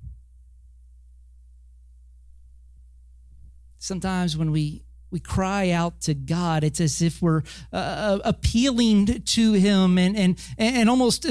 Sometimes 3.78 4.36
when 4.36 4.50
we 4.50 4.84
we 5.10 5.20
cry 5.20 5.70
out 5.70 6.00
to 6.02 6.14
God. 6.14 6.64
It's 6.64 6.80
as 6.80 7.00
if 7.00 7.22
we're 7.22 7.42
uh, 7.72 7.76
uh 7.76 8.18
appealing 8.24 9.06
to 9.06 9.52
Him 9.54 9.98
and, 9.98 10.16
and, 10.16 10.38
and 10.58 10.90
almost 10.90 11.26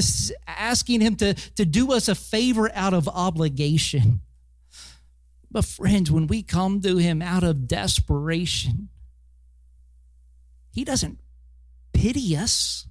asking 0.47 1.01
Him 1.01 1.15
to, 1.17 1.33
to 1.33 1.65
do 1.65 1.93
us 1.93 2.07
a 2.07 2.15
favor 2.15 2.71
out 2.73 2.93
of 2.93 3.07
obligation. 3.07 4.21
But, 5.49 5.65
friends, 5.65 6.11
when 6.11 6.27
we 6.27 6.43
come 6.43 6.81
to 6.81 6.97
Him 6.97 7.21
out 7.21 7.43
of 7.43 7.67
desperation, 7.67 8.89
He 10.71 10.83
doesn't 10.83 11.19
pity 11.93 12.35
us. 12.35 12.87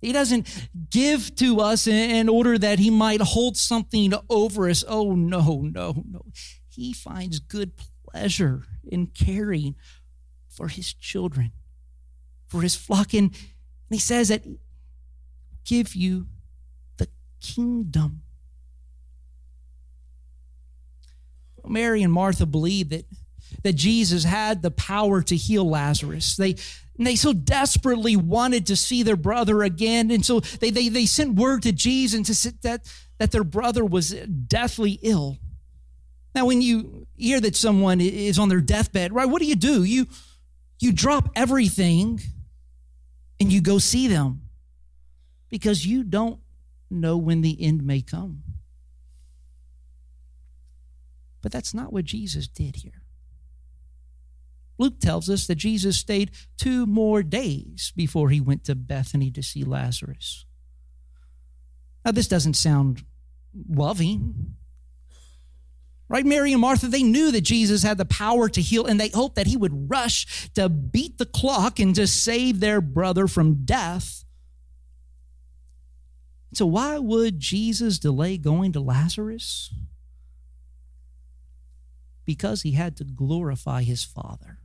He 0.00 0.12
doesn't 0.12 0.48
give 0.90 1.36
to 1.36 1.60
us 1.60 1.86
in 1.86 2.28
order 2.28 2.58
that 2.58 2.80
He 2.80 2.90
might 2.90 3.20
hold 3.20 3.56
something 3.56 4.12
over 4.28 4.68
us. 4.68 4.82
Oh, 4.86 5.14
no, 5.14 5.62
no, 5.62 6.02
no. 6.10 6.26
He 6.68 6.92
finds 6.92 7.38
good 7.38 7.72
pleasure 8.08 8.64
in 8.84 9.06
caring 9.06 9.74
for 10.48 10.68
his 10.68 10.92
children, 10.92 11.52
for 12.46 12.60
his 12.60 12.74
flock. 12.74 13.14
And, 13.14 13.34
he 13.90 13.98
says 13.98 14.28
that 14.28 14.42
give 15.64 15.94
you 15.94 16.26
the 16.96 17.08
kingdom. 17.40 18.22
Mary 21.66 22.02
and 22.02 22.12
Martha 22.12 22.46
believed 22.46 22.90
that, 22.90 23.04
that 23.62 23.74
Jesus 23.74 24.24
had 24.24 24.62
the 24.62 24.70
power 24.70 25.22
to 25.22 25.36
heal 25.36 25.68
Lazarus. 25.68 26.36
They, 26.36 26.56
they 26.98 27.16
so 27.16 27.32
desperately 27.32 28.16
wanted 28.16 28.66
to 28.66 28.76
see 28.76 29.02
their 29.02 29.16
brother 29.16 29.62
again. 29.62 30.10
And 30.10 30.24
so 30.24 30.40
they, 30.40 30.70
they, 30.70 30.88
they 30.88 31.06
sent 31.06 31.36
word 31.36 31.62
to 31.62 31.72
Jesus 31.72 32.42
to 32.42 32.52
that, 32.62 32.92
that 33.18 33.30
their 33.30 33.44
brother 33.44 33.84
was 33.84 34.10
deathly 34.10 34.98
ill. 35.02 35.38
Now, 36.34 36.46
when 36.46 36.62
you 36.62 37.06
hear 37.16 37.40
that 37.40 37.56
someone 37.56 38.00
is 38.00 38.38
on 38.38 38.48
their 38.48 38.60
deathbed, 38.60 39.12
right, 39.12 39.28
what 39.28 39.40
do 39.40 39.46
you 39.46 39.56
do? 39.56 39.84
You, 39.84 40.06
you 40.80 40.92
drop 40.92 41.30
everything 41.36 42.20
and 43.38 43.52
you 43.52 43.60
go 43.60 43.78
see 43.78 44.08
them 44.08 44.42
because 45.50 45.86
you 45.86 46.04
don't 46.04 46.40
know 46.90 47.16
when 47.16 47.42
the 47.42 47.60
end 47.62 47.84
may 47.84 48.00
come. 48.00 48.42
But 51.42 51.52
that's 51.52 51.74
not 51.74 51.92
what 51.92 52.04
Jesus 52.04 52.48
did 52.48 52.76
here. 52.76 53.02
Luke 54.78 55.00
tells 55.00 55.28
us 55.28 55.46
that 55.46 55.56
Jesus 55.56 55.96
stayed 55.96 56.30
two 56.56 56.86
more 56.86 57.22
days 57.22 57.92
before 57.94 58.30
he 58.30 58.40
went 58.40 58.64
to 58.64 58.74
Bethany 58.74 59.30
to 59.32 59.42
see 59.42 59.64
Lazarus. 59.64 60.46
Now, 62.04 62.12
this 62.12 62.28
doesn't 62.28 62.54
sound 62.54 63.04
loving 63.68 64.54
right? 66.12 66.26
Mary 66.26 66.52
and 66.52 66.60
Martha, 66.60 66.88
they 66.88 67.02
knew 67.02 67.32
that 67.32 67.40
Jesus 67.40 67.82
had 67.82 67.96
the 67.96 68.04
power 68.04 68.46
to 68.46 68.60
heal, 68.60 68.84
and 68.84 69.00
they 69.00 69.08
hoped 69.08 69.34
that 69.36 69.46
he 69.46 69.56
would 69.56 69.90
rush 69.90 70.50
to 70.50 70.68
beat 70.68 71.16
the 71.16 71.24
clock 71.24 71.80
and 71.80 71.94
to 71.94 72.06
save 72.06 72.60
their 72.60 72.82
brother 72.82 73.26
from 73.26 73.64
death. 73.64 74.22
So, 76.52 76.66
why 76.66 76.98
would 76.98 77.40
Jesus 77.40 77.98
delay 77.98 78.36
going 78.36 78.72
to 78.72 78.80
Lazarus? 78.80 79.72
Because 82.26 82.60
he 82.60 82.72
had 82.72 82.94
to 82.98 83.04
glorify 83.04 83.82
his 83.82 84.04
Father. 84.04 84.58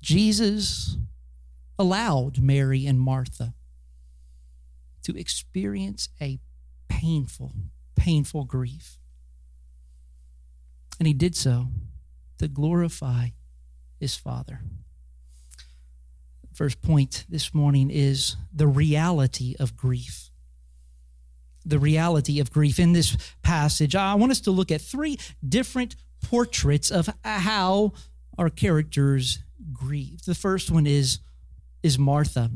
Jesus 0.00 0.96
allowed 1.78 2.40
Mary 2.40 2.86
and 2.86 2.98
Martha 2.98 3.52
to 5.02 5.14
experience 5.18 6.08
a 6.18 6.40
painful 6.88 7.52
painful 7.96 8.44
grief. 8.44 8.98
And 10.98 11.06
he 11.06 11.14
did 11.14 11.34
so 11.34 11.68
to 12.38 12.48
glorify 12.48 13.28
his 13.98 14.14
Father. 14.14 14.60
First 16.54 16.82
point 16.82 17.24
this 17.28 17.54
morning 17.54 17.90
is 17.90 18.36
the 18.52 18.66
reality 18.66 19.54
of 19.58 19.76
grief. 19.76 20.30
The 21.64 21.78
reality 21.78 22.40
of 22.40 22.52
grief. 22.52 22.78
In 22.78 22.92
this 22.92 23.16
passage, 23.42 23.96
I 23.96 24.14
want 24.14 24.32
us 24.32 24.40
to 24.42 24.50
look 24.50 24.70
at 24.70 24.80
three 24.80 25.18
different 25.46 25.96
portraits 26.20 26.90
of 26.90 27.08
how 27.24 27.92
our 28.36 28.50
characters 28.50 29.38
grieve. 29.72 30.24
The 30.24 30.34
first 30.34 30.70
one 30.70 30.86
is, 30.86 31.20
is 31.82 31.98
Martha. 31.98 32.50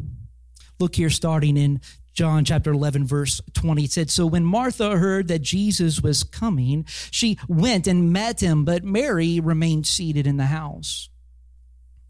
Look 0.78 0.96
here, 0.96 1.10
starting 1.10 1.56
in 1.56 1.80
John 2.16 2.46
chapter 2.46 2.72
11, 2.72 3.06
verse 3.06 3.42
20 3.52 3.84
it 3.84 3.92
said, 3.92 4.10
So 4.10 4.24
when 4.24 4.42
Martha 4.42 4.96
heard 4.96 5.28
that 5.28 5.42
Jesus 5.42 6.00
was 6.00 6.24
coming, 6.24 6.86
she 7.10 7.38
went 7.46 7.86
and 7.86 8.10
met 8.10 8.40
him, 8.40 8.64
but 8.64 8.82
Mary 8.82 9.38
remained 9.38 9.86
seated 9.86 10.26
in 10.26 10.38
the 10.38 10.46
house. 10.46 11.10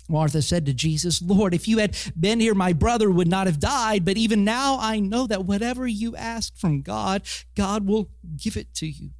Martha 0.08 0.42
said 0.42 0.64
to 0.66 0.72
Jesus, 0.72 1.20
Lord, 1.20 1.54
if 1.54 1.66
you 1.66 1.78
had 1.78 1.96
been 2.18 2.38
here, 2.38 2.54
my 2.54 2.72
brother 2.72 3.10
would 3.10 3.26
not 3.26 3.48
have 3.48 3.58
died. 3.58 4.04
But 4.04 4.16
even 4.16 4.44
now 4.44 4.78
I 4.80 5.00
know 5.00 5.26
that 5.26 5.44
whatever 5.44 5.88
you 5.88 6.14
ask 6.14 6.56
from 6.56 6.82
God, 6.82 7.22
God 7.56 7.84
will 7.84 8.08
give 8.36 8.56
it 8.56 8.72
to 8.74 8.86
you. 8.86 9.10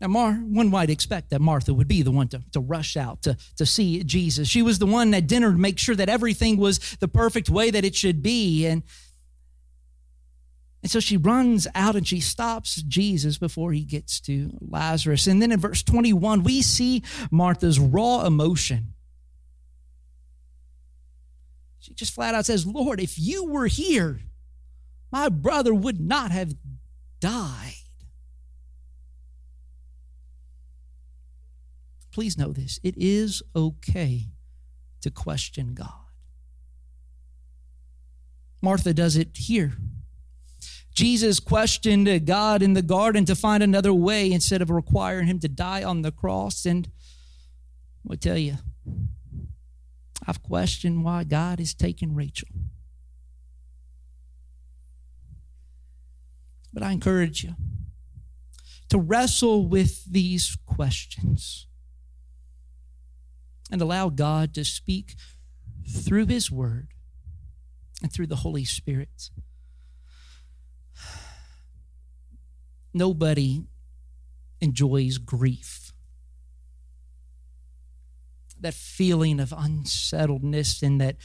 Now, 0.00 0.08
Mar, 0.08 0.32
one 0.32 0.70
might 0.70 0.88
expect 0.88 1.30
that 1.30 1.40
Martha 1.40 1.74
would 1.74 1.88
be 1.88 2.02
the 2.02 2.10
one 2.10 2.28
to, 2.28 2.42
to 2.52 2.60
rush 2.60 2.96
out 2.96 3.22
to, 3.22 3.36
to 3.56 3.66
see 3.66 4.02
Jesus. 4.02 4.48
She 4.48 4.62
was 4.62 4.78
the 4.78 4.86
one 4.86 5.12
at 5.12 5.26
dinner 5.26 5.52
to 5.52 5.58
make 5.58 5.78
sure 5.78 5.94
that 5.94 6.08
everything 6.08 6.56
was 6.56 6.78
the 7.00 7.08
perfect 7.08 7.50
way 7.50 7.70
that 7.70 7.84
it 7.84 7.94
should 7.94 8.22
be. 8.22 8.66
And, 8.66 8.82
and 8.82 8.82
And 10.82 10.90
so 10.90 11.00
she 11.00 11.16
runs 11.18 11.66
out 11.74 11.96
and 11.96 12.08
she 12.08 12.20
stops 12.20 12.76
Jesus 12.82 13.36
before 13.36 13.72
he 13.72 13.82
gets 13.82 14.20
to 14.20 14.56
Lazarus. 14.60 15.26
And 15.26 15.42
then 15.42 15.52
in 15.52 15.60
verse 15.60 15.82
21, 15.82 16.42
we 16.42 16.62
see 16.62 17.02
Martha's 17.30 17.78
raw 17.78 18.24
emotion. 18.24 18.94
She 21.80 21.92
just 21.94 22.14
flat 22.14 22.34
out 22.34 22.46
says, 22.46 22.66
Lord, 22.66 23.00
if 23.00 23.18
you 23.18 23.44
were 23.44 23.66
here, 23.66 24.20
my 25.12 25.28
brother 25.28 25.74
would 25.74 26.00
not 26.00 26.30
have 26.30 26.54
died. 27.20 27.74
Please 32.12 32.36
know 32.36 32.52
this 32.52 32.78
it 32.82 32.94
is 32.96 33.42
okay 33.54 34.28
to 35.00 35.10
question 35.10 35.74
God. 35.74 35.92
Martha 38.62 38.92
does 38.92 39.16
it 39.16 39.36
here. 39.36 39.72
Jesus 40.92 41.40
questioned 41.40 42.26
God 42.26 42.62
in 42.62 42.74
the 42.74 42.82
garden 42.82 43.24
to 43.24 43.34
find 43.34 43.62
another 43.62 43.94
way 43.94 44.30
instead 44.30 44.60
of 44.60 44.70
requiring 44.70 45.26
him 45.26 45.38
to 45.40 45.48
die 45.48 45.82
on 45.82 46.02
the 46.02 46.12
cross. 46.12 46.66
And 46.66 46.90
I 48.10 48.16
tell 48.16 48.36
you, 48.36 48.56
I've 50.26 50.42
questioned 50.42 51.04
why 51.04 51.24
God 51.24 51.60
is 51.60 51.72
taking 51.72 52.14
Rachel. 52.14 52.48
But 56.72 56.82
I 56.82 56.92
encourage 56.92 57.44
you 57.44 57.54
to 58.90 58.98
wrestle 58.98 59.66
with 59.66 60.04
these 60.04 60.58
questions 60.66 61.66
and 63.70 63.80
allow 63.80 64.08
God 64.08 64.54
to 64.54 64.64
speak 64.64 65.14
through 65.88 66.26
His 66.26 66.50
Word 66.50 66.88
and 68.02 68.12
through 68.12 68.26
the 68.26 68.36
Holy 68.36 68.64
Spirit. 68.64 69.30
Nobody 72.92 73.64
enjoys 74.60 75.18
grief. 75.18 75.92
That 78.60 78.74
feeling 78.74 79.40
of 79.40 79.54
unsettledness 79.56 80.82
and 80.82 81.00
that, 81.00 81.16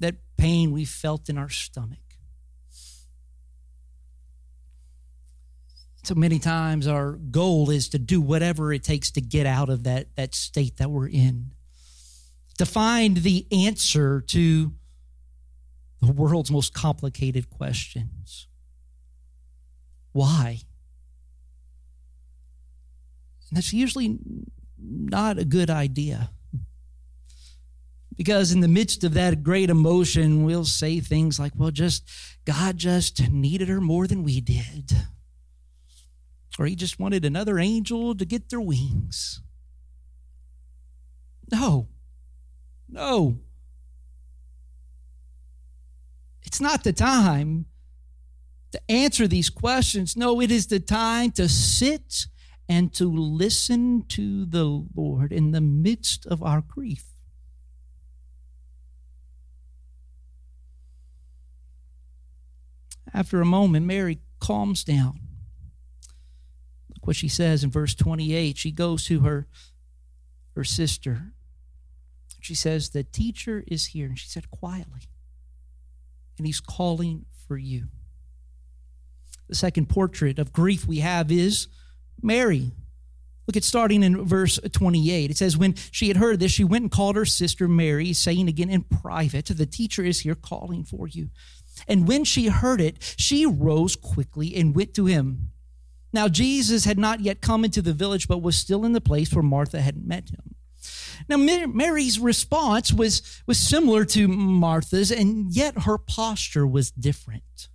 that 0.00 0.16
pain 0.36 0.72
we 0.72 0.84
felt 0.84 1.28
in 1.28 1.38
our 1.38 1.48
stomach. 1.48 1.98
So 6.04 6.14
many 6.16 6.40
times 6.40 6.88
our 6.88 7.12
goal 7.12 7.70
is 7.70 7.88
to 7.90 7.98
do 7.98 8.20
whatever 8.20 8.72
it 8.72 8.82
takes 8.82 9.10
to 9.12 9.20
get 9.20 9.46
out 9.46 9.68
of 9.68 9.84
that, 9.84 10.08
that 10.16 10.34
state 10.34 10.78
that 10.78 10.90
we're 10.90 11.08
in, 11.08 11.52
to 12.58 12.66
find 12.66 13.18
the 13.18 13.46
answer 13.52 14.20
to 14.20 14.72
the 16.00 16.12
world's 16.12 16.50
most 16.50 16.74
complicated 16.74 17.48
questions. 17.50 18.48
Why? 20.10 20.62
And 23.48 23.56
that's 23.56 23.72
usually 23.72 24.18
not 24.76 25.38
a 25.38 25.44
good 25.44 25.70
idea. 25.70 26.30
Because 28.16 28.52
in 28.52 28.60
the 28.60 28.68
midst 28.68 29.04
of 29.04 29.14
that 29.14 29.42
great 29.42 29.70
emotion, 29.70 30.44
we'll 30.44 30.64
say 30.64 31.00
things 31.00 31.38
like, 31.38 31.52
well, 31.56 31.70
just 31.70 32.08
God 32.44 32.76
just 32.76 33.30
needed 33.30 33.68
her 33.68 33.80
more 33.80 34.06
than 34.06 34.24
we 34.24 34.40
did. 34.40 34.92
Or 36.58 36.66
he 36.66 36.76
just 36.76 37.00
wanted 37.00 37.24
another 37.24 37.58
angel 37.58 38.14
to 38.14 38.24
get 38.24 38.50
their 38.50 38.60
wings. 38.60 39.40
No. 41.50 41.88
No. 42.88 43.38
It's 46.42 46.60
not 46.60 46.84
the 46.84 46.92
time 46.92 47.66
to 48.72 48.80
answer 48.90 49.26
these 49.26 49.48
questions. 49.48 50.16
No, 50.16 50.40
it 50.40 50.50
is 50.50 50.66
the 50.66 50.80
time 50.80 51.30
to 51.32 51.48
sit 51.48 52.26
and 52.68 52.92
to 52.94 53.10
listen 53.10 54.04
to 54.08 54.44
the 54.44 54.86
Lord 54.94 55.32
in 55.32 55.52
the 55.52 55.60
midst 55.60 56.26
of 56.26 56.42
our 56.42 56.60
grief. 56.60 57.04
After 63.14 63.40
a 63.40 63.46
moment, 63.46 63.84
Mary 63.86 64.20
calms 64.40 64.84
down. 64.84 65.20
What 67.02 67.16
she 67.16 67.28
says 67.28 67.64
in 67.64 67.70
verse 67.70 67.94
28. 67.94 68.56
She 68.56 68.70
goes 68.70 69.04
to 69.06 69.20
her, 69.20 69.46
her 70.54 70.64
sister. 70.64 71.32
She 72.40 72.54
says, 72.54 72.90
The 72.90 73.04
teacher 73.04 73.64
is 73.66 73.86
here. 73.86 74.06
And 74.06 74.18
she 74.18 74.28
said, 74.28 74.50
quietly, 74.50 75.02
and 76.38 76.46
he's 76.46 76.60
calling 76.60 77.26
for 77.46 77.56
you. 77.56 77.86
The 79.48 79.54
second 79.54 79.88
portrait 79.88 80.38
of 80.38 80.52
grief 80.52 80.86
we 80.86 80.98
have 80.98 81.30
is 81.30 81.68
Mary. 82.22 82.72
Look 83.46 83.56
at 83.56 83.64
starting 83.64 84.02
in 84.02 84.24
verse 84.24 84.58
28. 84.72 85.30
It 85.30 85.36
says, 85.36 85.56
When 85.56 85.74
she 85.90 86.08
had 86.08 86.16
heard 86.16 86.40
this, 86.40 86.52
she 86.52 86.64
went 86.64 86.82
and 86.82 86.90
called 86.90 87.16
her 87.16 87.24
sister 87.24 87.66
Mary, 87.68 88.12
saying 88.12 88.48
again 88.48 88.70
in 88.70 88.82
private, 88.82 89.46
The 89.46 89.66
teacher 89.66 90.04
is 90.04 90.20
here 90.20 90.34
calling 90.34 90.84
for 90.84 91.08
you. 91.08 91.30
And 91.88 92.06
when 92.06 92.24
she 92.24 92.46
heard 92.46 92.80
it, 92.80 93.14
she 93.18 93.44
rose 93.44 93.96
quickly 93.96 94.54
and 94.54 94.74
went 94.74 94.94
to 94.94 95.06
him. 95.06 95.50
Now, 96.12 96.28
Jesus 96.28 96.84
had 96.84 96.98
not 96.98 97.20
yet 97.20 97.40
come 97.40 97.64
into 97.64 97.80
the 97.82 97.92
village, 97.92 98.28
but 98.28 98.42
was 98.42 98.56
still 98.56 98.84
in 98.84 98.92
the 98.92 99.00
place 99.00 99.32
where 99.32 99.42
Martha 99.42 99.80
had 99.80 100.06
met 100.06 100.30
him. 100.30 100.54
Now, 101.28 101.36
Mary's 101.36 102.18
response 102.18 102.92
was, 102.92 103.42
was 103.46 103.58
similar 103.58 104.04
to 104.06 104.28
Martha's, 104.28 105.10
and 105.10 105.54
yet 105.54 105.82
her 105.82 105.98
posture 105.98 106.66
was 106.66 106.90
different. 106.90 107.68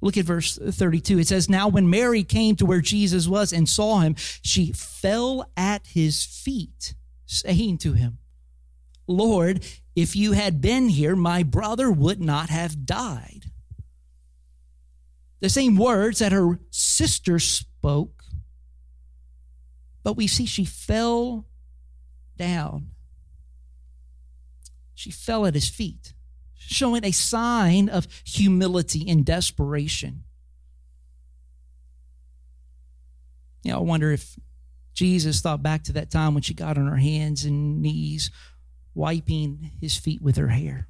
Look 0.00 0.16
at 0.18 0.26
verse 0.26 0.58
32. 0.58 1.20
It 1.20 1.28
says, 1.28 1.48
Now 1.48 1.68
when 1.68 1.88
Mary 1.88 2.24
came 2.24 2.56
to 2.56 2.66
where 2.66 2.82
Jesus 2.82 3.26
was 3.26 3.54
and 3.54 3.66
saw 3.66 4.00
him, 4.00 4.16
she 4.42 4.70
fell 4.72 5.50
at 5.56 5.86
his 5.86 6.24
feet, 6.24 6.94
saying 7.24 7.78
to 7.78 7.94
him, 7.94 8.18
Lord, 9.06 9.64
if 9.96 10.14
you 10.14 10.32
had 10.32 10.60
been 10.60 10.88
here, 10.90 11.16
my 11.16 11.42
brother 11.42 11.90
would 11.90 12.20
not 12.20 12.50
have 12.50 12.84
died. 12.84 13.50
The 15.40 15.48
same 15.48 15.76
words 15.76 16.20
that 16.20 16.32
her 16.32 16.58
sister 16.70 17.38
spoke, 17.38 18.24
but 20.02 20.16
we 20.16 20.26
see 20.26 20.46
she 20.46 20.64
fell 20.64 21.46
down. 22.36 22.90
She 24.94 25.10
fell 25.10 25.44
at 25.44 25.54
his 25.54 25.68
feet, 25.68 26.14
showing 26.56 27.04
a 27.04 27.10
sign 27.10 27.88
of 27.88 28.06
humility 28.24 29.08
and 29.08 29.24
desperation. 29.24 30.24
You 33.62 33.72
know, 33.72 33.78
I 33.78 33.82
wonder 33.82 34.12
if 34.12 34.38
Jesus 34.94 35.40
thought 35.40 35.62
back 35.62 35.82
to 35.84 35.92
that 35.94 36.10
time 36.10 36.34
when 36.34 36.42
she 36.42 36.54
got 36.54 36.78
on 36.78 36.86
her 36.86 36.96
hands 36.96 37.44
and 37.44 37.82
knees, 37.82 38.30
wiping 38.94 39.72
his 39.80 39.96
feet 39.96 40.22
with 40.22 40.36
her 40.36 40.48
hair. 40.48 40.88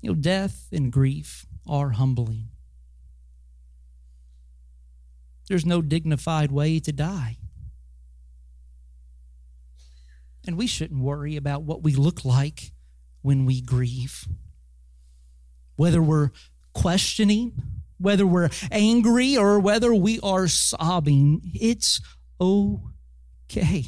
You 0.00 0.10
know, 0.10 0.14
death 0.14 0.68
and 0.72 0.92
grief 0.92 1.46
are 1.66 1.90
humbling. 1.90 2.48
There's 5.48 5.66
no 5.66 5.82
dignified 5.82 6.52
way 6.52 6.78
to 6.80 6.92
die. 6.92 7.38
And 10.46 10.56
we 10.56 10.66
shouldn't 10.66 11.02
worry 11.02 11.36
about 11.36 11.62
what 11.62 11.82
we 11.82 11.94
look 11.94 12.24
like 12.24 12.72
when 13.22 13.44
we 13.44 13.60
grieve. 13.60 14.26
Whether 15.76 16.02
we're 16.02 16.30
questioning, 16.72 17.52
whether 17.98 18.26
we're 18.26 18.50
angry, 18.70 19.36
or 19.36 19.58
whether 19.58 19.94
we 19.94 20.20
are 20.20 20.48
sobbing, 20.48 21.40
it's 21.54 22.00
okay. 22.40 23.84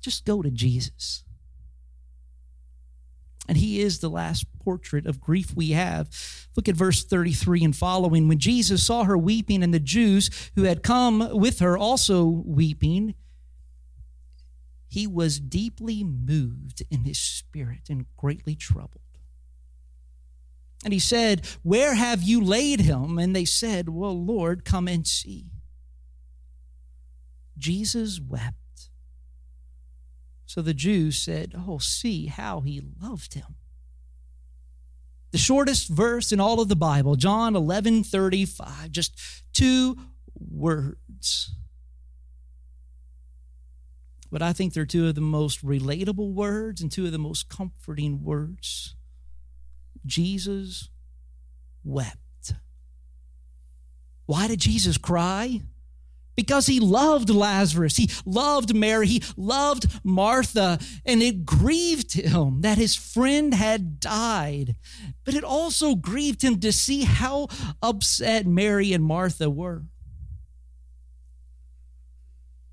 Just 0.00 0.24
go 0.24 0.42
to 0.42 0.50
Jesus. 0.50 1.24
And 3.50 3.58
he 3.58 3.80
is 3.80 3.98
the 3.98 4.08
last 4.08 4.46
portrait 4.60 5.06
of 5.06 5.20
grief 5.20 5.56
we 5.56 5.70
have. 5.70 6.08
Look 6.54 6.68
at 6.68 6.76
verse 6.76 7.02
33 7.02 7.64
and 7.64 7.74
following. 7.74 8.28
When 8.28 8.38
Jesus 8.38 8.86
saw 8.86 9.02
her 9.02 9.18
weeping, 9.18 9.64
and 9.64 9.74
the 9.74 9.80
Jews 9.80 10.30
who 10.54 10.62
had 10.62 10.84
come 10.84 11.36
with 11.36 11.58
her 11.58 11.76
also 11.76 12.26
weeping, 12.26 13.16
he 14.86 15.04
was 15.08 15.40
deeply 15.40 16.04
moved 16.04 16.84
in 16.92 17.00
his 17.00 17.18
spirit 17.18 17.90
and 17.90 18.06
greatly 18.16 18.54
troubled. 18.54 19.00
And 20.84 20.92
he 20.92 21.00
said, 21.00 21.44
Where 21.64 21.96
have 21.96 22.22
you 22.22 22.40
laid 22.40 22.82
him? 22.82 23.18
And 23.18 23.34
they 23.34 23.44
said, 23.44 23.88
Well, 23.88 24.16
Lord, 24.16 24.64
come 24.64 24.86
and 24.86 25.04
see. 25.04 25.50
Jesus 27.58 28.20
wept. 28.20 28.59
So 30.50 30.62
the 30.62 30.74
Jews 30.74 31.16
said, 31.16 31.54
Oh, 31.56 31.78
see 31.78 32.26
how 32.26 32.58
he 32.58 32.82
loved 33.00 33.34
him. 33.34 33.54
The 35.30 35.38
shortest 35.38 35.88
verse 35.88 36.32
in 36.32 36.40
all 36.40 36.60
of 36.60 36.68
the 36.68 36.74
Bible, 36.74 37.14
John 37.14 37.54
11 37.54 38.02
35, 38.02 38.90
just 38.90 39.14
two 39.52 39.96
words 40.34 41.52
But 44.32 44.42
I 44.42 44.52
think 44.52 44.72
they're 44.72 44.86
two 44.86 45.06
of 45.06 45.14
the 45.14 45.20
most 45.20 45.64
relatable 45.64 46.32
words 46.32 46.80
and 46.80 46.90
two 46.90 47.06
of 47.06 47.12
the 47.12 47.18
most 47.18 47.48
comforting 47.48 48.24
words. 48.24 48.96
Jesus 50.04 50.88
wept. 51.84 52.54
Why 54.26 54.48
did 54.48 54.58
Jesus 54.58 54.98
cry? 54.98 55.60
Because 56.36 56.66
he 56.66 56.80
loved 56.80 57.28
Lazarus, 57.28 57.96
he 57.96 58.10
loved 58.24 58.74
Mary, 58.74 59.06
he 59.06 59.22
loved 59.36 59.86
Martha, 60.02 60.78
and 61.04 61.22
it 61.22 61.44
grieved 61.44 62.14
him 62.14 62.62
that 62.62 62.78
his 62.78 62.96
friend 62.96 63.52
had 63.52 64.00
died. 64.00 64.76
But 65.24 65.34
it 65.34 65.44
also 65.44 65.94
grieved 65.94 66.42
him 66.42 66.60
to 66.60 66.72
see 66.72 67.02
how 67.02 67.48
upset 67.82 68.46
Mary 68.46 68.92
and 68.92 69.04
Martha 69.04 69.50
were. 69.50 69.82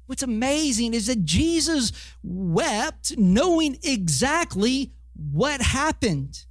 What's 0.05 0.23
amazing 0.23 0.93
is 0.93 1.07
that 1.07 1.25
Jesus 1.25 1.91
wept 2.23 3.17
knowing 3.17 3.77
exactly 3.83 4.93
what 5.13 5.61
happened. 5.61 6.45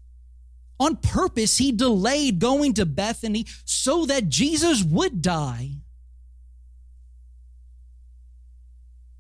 On 0.78 0.96
purpose, 0.96 1.56
he 1.56 1.72
delayed 1.72 2.38
going 2.38 2.74
to 2.74 2.84
Bethany 2.84 3.46
so 3.64 4.04
that 4.04 4.28
Jesus 4.28 4.84
would 4.84 5.22
die. 5.22 5.78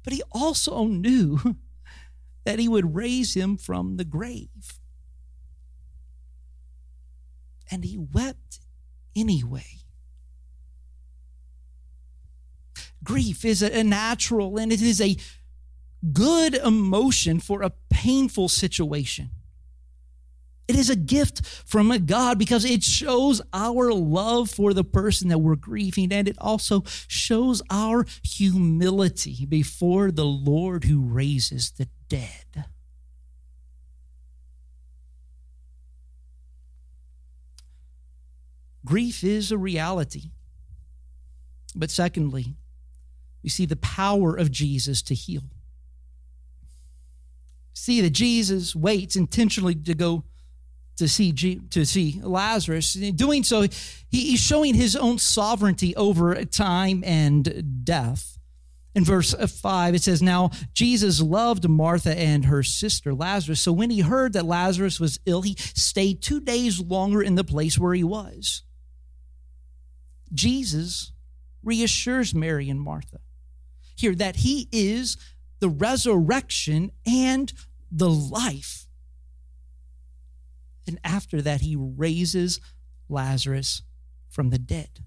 But 0.06 0.12
he 0.12 0.22
also 0.30 0.84
knew 0.84 1.56
that 2.44 2.60
he 2.60 2.68
would 2.68 2.94
raise 2.94 3.34
him 3.34 3.56
from 3.56 3.96
the 3.96 4.04
grave. 4.04 4.78
And 7.72 7.84
he 7.84 7.98
wept 7.98 8.60
anyway. 9.16 9.80
Grief 13.02 13.44
is 13.44 13.62
a 13.62 13.82
natural 13.82 14.58
and 14.58 14.70
it 14.70 14.80
is 14.80 15.00
a 15.00 15.16
good 16.12 16.54
emotion 16.54 17.40
for 17.40 17.62
a 17.62 17.72
painful 17.90 18.48
situation. 18.48 19.30
It 20.68 20.74
is 20.74 20.90
a 20.90 20.96
gift 20.96 21.46
from 21.46 21.90
a 21.90 21.98
God 21.98 22.38
because 22.38 22.64
it 22.64 22.82
shows 22.82 23.40
our 23.52 23.92
love 23.92 24.50
for 24.50 24.74
the 24.74 24.82
person 24.82 25.28
that 25.28 25.38
we're 25.38 25.54
grieving, 25.54 26.12
and 26.12 26.26
it 26.26 26.36
also 26.40 26.82
shows 27.06 27.62
our 27.70 28.04
humility 28.24 29.46
before 29.46 30.10
the 30.10 30.24
Lord 30.24 30.84
who 30.84 31.00
raises 31.00 31.70
the 31.70 31.88
dead. 32.08 32.64
Grief 38.84 39.24
is 39.24 39.50
a 39.50 39.58
reality. 39.58 40.30
But 41.74 41.90
secondly, 41.90 42.54
we 43.42 43.50
see 43.50 43.66
the 43.66 43.76
power 43.76 44.34
of 44.34 44.50
Jesus 44.50 45.02
to 45.02 45.14
heal. 45.14 45.42
See 47.74 48.00
that 48.00 48.10
Jesus 48.10 48.74
waits 48.74 49.14
intentionally 49.14 49.74
to 49.74 49.94
go 49.94 50.24
to 50.96 51.08
see 51.08 51.32
to 51.32 51.84
see 51.84 52.20
Lazarus. 52.22 52.96
In 52.96 53.16
doing 53.16 53.42
so, 53.42 53.66
he's 54.08 54.40
showing 54.40 54.74
his 54.74 54.96
own 54.96 55.18
sovereignty 55.18 55.94
over 55.96 56.44
time 56.44 57.02
and 57.04 57.84
death. 57.84 58.38
In 58.94 59.04
verse 59.04 59.34
5, 59.34 59.94
it 59.94 60.02
says, 60.02 60.22
Now 60.22 60.50
Jesus 60.72 61.20
loved 61.20 61.68
Martha 61.68 62.18
and 62.18 62.46
her 62.46 62.62
sister 62.62 63.12
Lazarus. 63.12 63.60
So 63.60 63.70
when 63.70 63.90
he 63.90 64.00
heard 64.00 64.32
that 64.32 64.46
Lazarus 64.46 64.98
was 64.98 65.20
ill, 65.26 65.42
he 65.42 65.54
stayed 65.58 66.22
two 66.22 66.40
days 66.40 66.80
longer 66.80 67.20
in 67.20 67.34
the 67.34 67.44
place 67.44 67.78
where 67.78 67.92
he 67.92 68.02
was. 68.02 68.62
Jesus 70.32 71.12
reassures 71.62 72.34
Mary 72.34 72.70
and 72.70 72.80
Martha 72.80 73.18
here 73.96 74.14
that 74.14 74.36
he 74.36 74.66
is 74.72 75.18
the 75.60 75.68
resurrection 75.68 76.90
and 77.06 77.52
the 77.90 78.08
life. 78.08 78.85
And 80.86 80.98
after 81.04 81.42
that, 81.42 81.62
he 81.62 81.76
raises 81.76 82.60
Lazarus 83.08 83.82
from 84.28 84.50
the 84.50 84.58
dead. 84.58 85.00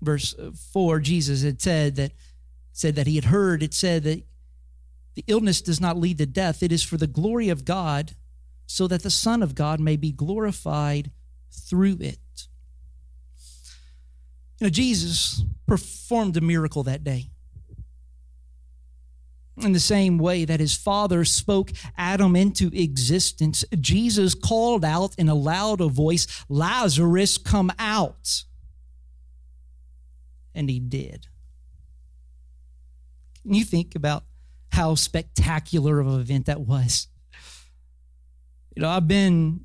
Verse 0.00 0.34
4, 0.72 1.00
Jesus 1.00 1.42
had 1.42 1.60
said 1.60 1.96
that 1.96 2.12
said 2.72 2.94
that 2.96 3.06
he 3.06 3.14
had 3.14 3.24
heard, 3.26 3.62
it 3.62 3.72
said 3.72 4.02
that 4.02 4.22
the 5.14 5.24
illness 5.26 5.62
does 5.62 5.80
not 5.80 5.96
lead 5.96 6.18
to 6.18 6.26
death. 6.26 6.62
It 6.62 6.70
is 6.70 6.82
for 6.82 6.98
the 6.98 7.06
glory 7.06 7.48
of 7.48 7.64
God, 7.64 8.14
so 8.66 8.86
that 8.86 9.02
the 9.02 9.10
Son 9.10 9.42
of 9.42 9.54
God 9.54 9.80
may 9.80 9.96
be 9.96 10.12
glorified 10.12 11.10
through 11.50 11.96
it. 12.00 12.48
You 14.60 14.66
know, 14.66 14.70
Jesus 14.70 15.42
performed 15.66 16.36
a 16.36 16.40
miracle 16.42 16.82
that 16.82 17.02
day. 17.02 17.30
In 19.58 19.72
the 19.72 19.80
same 19.80 20.18
way 20.18 20.44
that 20.44 20.60
his 20.60 20.74
father 20.74 21.24
spoke 21.24 21.72
Adam 21.96 22.36
into 22.36 22.70
existence, 22.74 23.64
Jesus 23.80 24.34
called 24.34 24.84
out 24.84 25.14
in 25.16 25.28
a 25.30 25.34
loud 25.34 25.80
voice, 25.92 26.26
Lazarus, 26.48 27.38
come 27.38 27.72
out. 27.78 28.44
And 30.54 30.68
he 30.68 30.78
did. 30.78 31.28
Can 33.42 33.54
you 33.54 33.64
think 33.64 33.94
about 33.94 34.24
how 34.72 34.94
spectacular 34.94 36.00
of 36.00 36.08
an 36.08 36.20
event 36.20 36.46
that 36.46 36.60
was? 36.60 37.08
You 38.74 38.82
know, 38.82 38.90
I've 38.90 39.08
been 39.08 39.60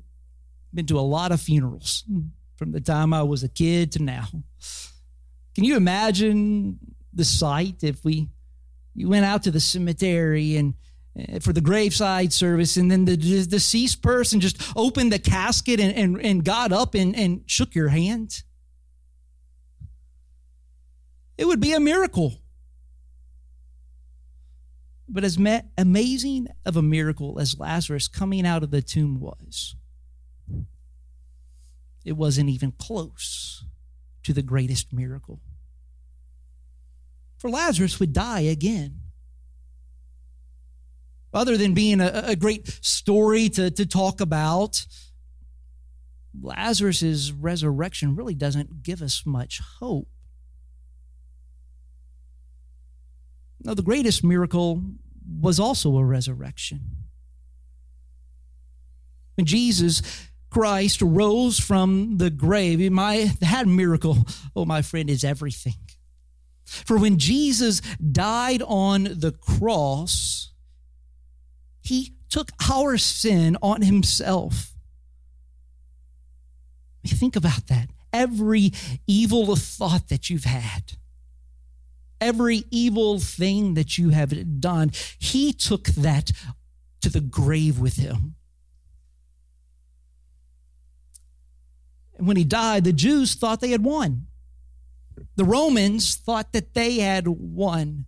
been 0.72 0.86
to 0.86 0.98
a 0.98 1.00
lot 1.00 1.32
of 1.32 1.40
funerals 1.40 2.04
from 2.56 2.72
the 2.72 2.80
time 2.80 3.12
I 3.12 3.22
was 3.22 3.42
a 3.42 3.48
kid 3.48 3.92
to 3.92 4.02
now. 4.02 4.28
Can 5.54 5.64
you 5.64 5.76
imagine 5.76 6.78
the 7.12 7.24
sight 7.24 7.84
if 7.84 8.04
we 8.04 8.28
you 8.94 9.08
went 9.08 9.24
out 9.24 9.42
to 9.44 9.50
the 9.50 9.60
cemetery 9.60 10.56
and 10.56 10.74
uh, 11.18 11.38
for 11.40 11.52
the 11.52 11.60
graveside 11.60 12.32
service 12.32 12.76
and 12.76 12.90
then 12.90 13.04
the, 13.04 13.16
the 13.16 13.46
deceased 13.46 14.02
person 14.02 14.40
just 14.40 14.62
opened 14.76 15.12
the 15.12 15.18
casket 15.18 15.80
and, 15.80 15.94
and, 15.94 16.24
and 16.24 16.44
got 16.44 16.72
up 16.72 16.94
and, 16.94 17.14
and 17.16 17.42
shook 17.46 17.74
your 17.74 17.88
hand? 17.88 18.42
It 21.36 21.46
would 21.46 21.60
be 21.60 21.72
a 21.72 21.80
miracle. 21.80 22.38
But 25.08 25.24
as 25.24 25.38
ma- 25.38 25.60
amazing 25.76 26.48
of 26.64 26.76
a 26.76 26.82
miracle 26.82 27.38
as 27.38 27.58
Lazarus 27.58 28.08
coming 28.08 28.46
out 28.46 28.62
of 28.62 28.70
the 28.70 28.80
tomb 28.80 29.20
was, 29.20 29.74
it 32.04 32.12
wasn't 32.12 32.48
even 32.48 32.72
close 32.72 33.64
to 34.22 34.32
the 34.32 34.42
greatest 34.42 34.92
miracle. 34.92 35.40
For 37.42 37.50
Lazarus 37.50 37.98
would 37.98 38.12
die 38.12 38.42
again. 38.42 39.00
Other 41.34 41.56
than 41.56 41.74
being 41.74 42.00
a, 42.00 42.22
a 42.28 42.36
great 42.36 42.68
story 42.82 43.48
to, 43.48 43.68
to 43.68 43.84
talk 43.84 44.20
about, 44.20 44.86
Lazarus' 46.40 47.32
resurrection 47.32 48.14
really 48.14 48.36
doesn't 48.36 48.84
give 48.84 49.02
us 49.02 49.24
much 49.26 49.60
hope. 49.80 50.06
Now, 53.64 53.74
the 53.74 53.82
greatest 53.82 54.22
miracle 54.22 54.80
was 55.40 55.58
also 55.58 55.96
a 55.96 56.04
resurrection. 56.04 56.82
When 59.34 59.46
Jesus 59.46 60.00
Christ 60.48 61.02
rose 61.02 61.58
from 61.58 62.18
the 62.18 62.30
grave. 62.30 62.92
My 62.92 63.32
that 63.40 63.66
miracle, 63.66 64.18
oh 64.54 64.64
my 64.64 64.82
friend, 64.82 65.10
is 65.10 65.24
everything. 65.24 65.74
For 66.72 66.98
when 66.98 67.18
Jesus 67.18 67.80
died 67.96 68.62
on 68.62 69.04
the 69.04 69.32
cross, 69.32 70.52
he 71.82 72.14
took 72.28 72.50
our 72.70 72.96
sin 72.96 73.58
on 73.60 73.82
himself. 73.82 74.72
Think 77.06 77.36
about 77.36 77.66
that. 77.66 77.90
Every 78.12 78.72
evil 79.06 79.54
thought 79.56 80.08
that 80.08 80.30
you've 80.30 80.44
had, 80.44 80.94
every 82.20 82.64
evil 82.70 83.18
thing 83.18 83.74
that 83.74 83.98
you 83.98 84.10
have 84.10 84.60
done, 84.60 84.92
he 85.18 85.52
took 85.52 85.84
that 85.88 86.30
to 87.00 87.10
the 87.10 87.20
grave 87.20 87.78
with 87.78 87.96
him. 87.96 88.36
And 92.16 92.26
when 92.26 92.36
he 92.36 92.44
died, 92.44 92.84
the 92.84 92.92
Jews 92.92 93.34
thought 93.34 93.60
they 93.60 93.70
had 93.70 93.84
won. 93.84 94.26
The 95.36 95.44
Romans 95.44 96.14
thought 96.16 96.52
that 96.52 96.74
they 96.74 96.96
had 96.96 97.26
won. 97.26 98.06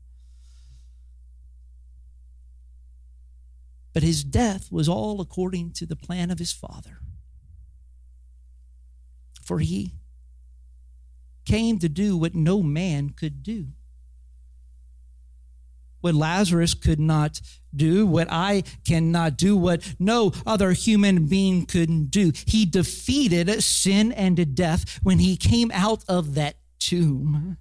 But 3.93 4.03
his 4.03 4.25
death 4.25 4.73
was 4.73 4.89
all 4.89 5.21
according 5.21 5.73
to 5.73 5.87
the 5.87 5.97
plan 5.97 6.31
of 6.31 6.39
his 6.39 6.53
Father. 6.53 6.99
For 9.43 9.61
he 9.61 9.95
came 11.45 11.79
to 11.79 11.89
do 11.89 12.17
what 12.17 12.35
no 12.35 12.63
man 12.63 13.11
could 13.11 13.43
do 13.43 13.69
what 16.05 16.15
Lazarus 16.15 16.75
could 16.75 17.01
not 17.01 17.41
do, 17.75 18.05
what 18.05 18.29
I 18.31 18.63
cannot 18.87 19.39
do, 19.39 19.57
what 19.57 19.95
no 19.99 20.33
other 20.45 20.73
human 20.73 21.25
being 21.25 21.65
could 21.65 22.11
do. 22.11 22.31
He 22.47 22.67
defeated 22.67 23.63
sin 23.63 24.13
and 24.13 24.55
death 24.55 25.01
when 25.03 25.19
he 25.19 25.39
came 25.39 25.71
out 25.73 26.05
of 26.07 26.35
that 26.35 26.57
tomb. 26.79 27.57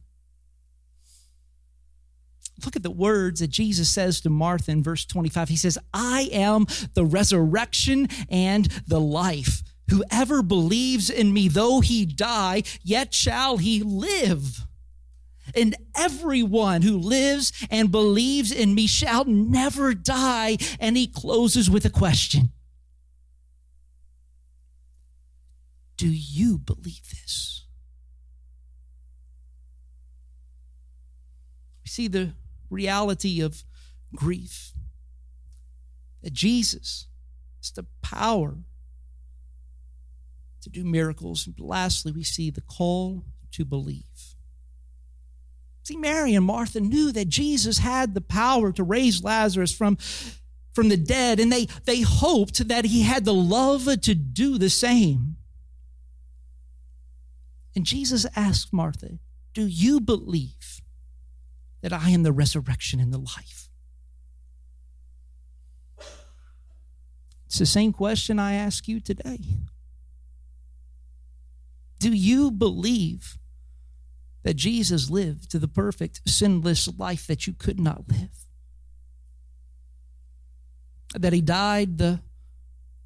Look 2.63 2.75
at 2.75 2.83
the 2.83 2.91
words 2.91 3.39
that 3.39 3.49
Jesus 3.49 3.89
says 3.89 4.21
to 4.21 4.29
Martha 4.29 4.71
in 4.71 4.83
verse 4.83 5.05
25. 5.05 5.49
He 5.49 5.57
says, 5.57 5.77
I 5.93 6.29
am 6.31 6.65
the 6.93 7.05
resurrection 7.05 8.07
and 8.29 8.65
the 8.87 9.01
life. 9.01 9.63
Whoever 9.89 10.41
believes 10.41 11.09
in 11.09 11.33
me, 11.33 11.47
though 11.47 11.81
he 11.81 12.05
die, 12.05 12.63
yet 12.83 13.13
shall 13.13 13.57
he 13.57 13.81
live. 13.81 14.65
And 15.55 15.75
everyone 15.95 16.83
who 16.83 16.97
lives 16.97 17.51
and 17.69 17.91
believes 17.91 18.51
in 18.51 18.73
me 18.73 18.87
shall 18.87 19.25
never 19.25 19.93
die. 19.93 20.57
And 20.79 20.95
he 20.95 21.07
closes 21.07 21.69
with 21.69 21.85
a 21.85 21.89
question 21.89 22.51
Do 25.97 26.07
you 26.07 26.57
believe 26.57 27.09
this? 27.09 27.62
See 31.93 32.07
the 32.07 32.33
reality 32.69 33.39
of 33.41 33.63
grief. 34.15 34.73
That 36.23 36.33
Jesus 36.33 37.07
is 37.61 37.71
the 37.71 37.85
power 38.01 38.57
to 40.61 40.69
do 40.69 40.83
miracles. 40.83 41.45
And 41.45 41.59
lastly, 41.59 42.11
we 42.11 42.23
see 42.23 42.49
the 42.49 42.61
call 42.61 43.25
to 43.51 43.63
believe. 43.63 44.35
See, 45.83 45.97
Mary 45.97 46.33
and 46.33 46.45
Martha 46.45 46.79
knew 46.79 47.11
that 47.11 47.27
Jesus 47.27 47.79
had 47.79 48.13
the 48.13 48.21
power 48.21 48.71
to 48.71 48.83
raise 48.83 49.23
Lazarus 49.23 49.75
from, 49.75 49.97
from 50.71 50.87
the 50.87 50.97
dead, 50.97 51.41
and 51.41 51.51
they, 51.51 51.67
they 51.83 52.01
hoped 52.01 52.69
that 52.69 52.85
he 52.85 53.03
had 53.03 53.25
the 53.25 53.33
love 53.33 53.85
to 54.01 54.15
do 54.15 54.57
the 54.57 54.69
same. 54.69 55.35
And 57.75 57.85
Jesus 57.85 58.25
asked 58.35 58.71
Martha, 58.71 59.19
Do 59.53 59.67
you 59.67 59.99
believe 59.99 60.82
that 61.83 61.93
I 61.93 62.09
am 62.09 62.23
the 62.23 62.31
resurrection 62.31 62.99
and 62.99 63.13
the 63.13 63.19
life? 63.19 63.69
It's 67.45 67.59
the 67.59 67.65
same 67.67 67.93
question 67.93 68.39
I 68.39 68.53
ask 68.53 68.87
you 68.87 68.99
today. 68.99 69.37
Do 71.99 72.11
you 72.11 72.49
believe 72.49 73.37
that 74.41 74.55
Jesus 74.55 75.09
lived 75.09 75.51
to 75.51 75.59
the 75.59 75.67
perfect, 75.67 76.21
sinless 76.27 76.89
life 76.97 77.27
that 77.27 77.45
you 77.45 77.53
could 77.53 77.79
not 77.79 78.09
live? 78.09 78.47
That 81.13 81.33
he 81.33 81.41
died 81.41 81.99
the, 81.99 82.21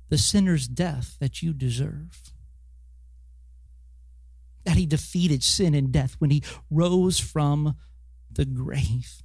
the 0.08 0.18
sinner's 0.18 0.68
death 0.68 1.18
that 1.20 1.42
you 1.42 1.52
deserve? 1.52 2.32
That 4.63 4.78
he 4.78 4.86
defeated 4.86 5.44
sin 5.44 5.74
and 5.74 5.92
death 5.92 6.16
when 6.20 6.30
he 6.30 6.42
rose 6.70 7.20
from 7.20 7.76
the 8.38 8.45
grave. 8.45 9.21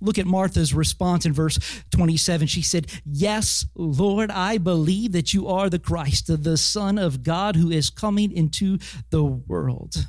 Look 0.00 0.18
at 0.18 0.26
Martha's 0.26 0.72
response 0.72 1.26
in 1.26 1.32
verse 1.32 1.58
27. 1.90 2.46
She 2.46 2.62
said, 2.62 2.86
Yes, 3.04 3.66
Lord, 3.74 4.30
I 4.30 4.58
believe 4.58 5.12
that 5.12 5.34
you 5.34 5.48
are 5.48 5.68
the 5.68 5.78
Christ, 5.78 6.30
the 6.42 6.56
Son 6.56 6.98
of 6.98 7.22
God 7.22 7.56
who 7.56 7.70
is 7.70 7.90
coming 7.90 8.32
into 8.32 8.78
the 9.10 9.24
world. 9.24 10.06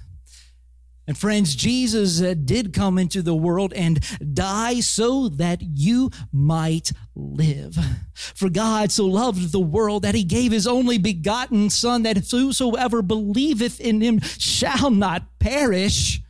And 1.07 1.15
friends, 1.17 1.55
Jesus 1.55 2.19
uh, 2.19 2.33
did 2.33 2.73
come 2.73 2.97
into 2.97 3.21
the 3.21 3.35
world 3.35 3.73
and 3.73 4.03
die 4.33 4.79
so 4.79 5.29
that 5.29 5.61
you 5.61 6.09
might 6.33 6.91
live. 7.13 7.77
For 8.15 8.49
God 8.49 8.91
so 8.91 9.05
loved 9.05 9.51
the 9.51 9.59
world 9.59 10.01
that 10.01 10.15
he 10.15 10.23
gave 10.23 10.51
his 10.51 10.65
only 10.65 10.97
begotten 10.97 11.69
Son, 11.69 12.01
that 12.03 12.17
whosoever 12.31 13.03
believeth 13.03 13.79
in 13.79 14.01
him 14.01 14.19
shall 14.19 14.89
not 14.89 15.37
perish, 15.37 16.21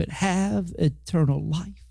but 0.00 0.08
have 0.08 0.72
eternal 0.78 1.46
life. 1.46 1.84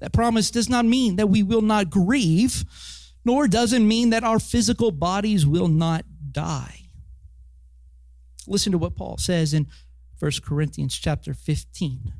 That 0.00 0.12
promise 0.12 0.50
does 0.50 0.68
not 0.68 0.84
mean 0.84 1.14
that 1.14 1.28
we 1.28 1.44
will 1.44 1.62
not 1.62 1.90
grieve, 1.90 2.64
nor 3.24 3.46
does 3.46 3.72
it 3.72 3.82
mean 3.82 4.10
that 4.10 4.24
our 4.24 4.40
physical 4.40 4.90
bodies 4.90 5.46
will 5.46 5.68
not 5.68 6.04
die. 6.32 6.88
Listen 8.48 8.72
to 8.72 8.78
what 8.78 8.96
Paul 8.96 9.16
says 9.16 9.54
in 9.54 9.68
1 10.18 10.32
Corinthians 10.44 10.98
chapter 10.98 11.34
15. 11.34 12.14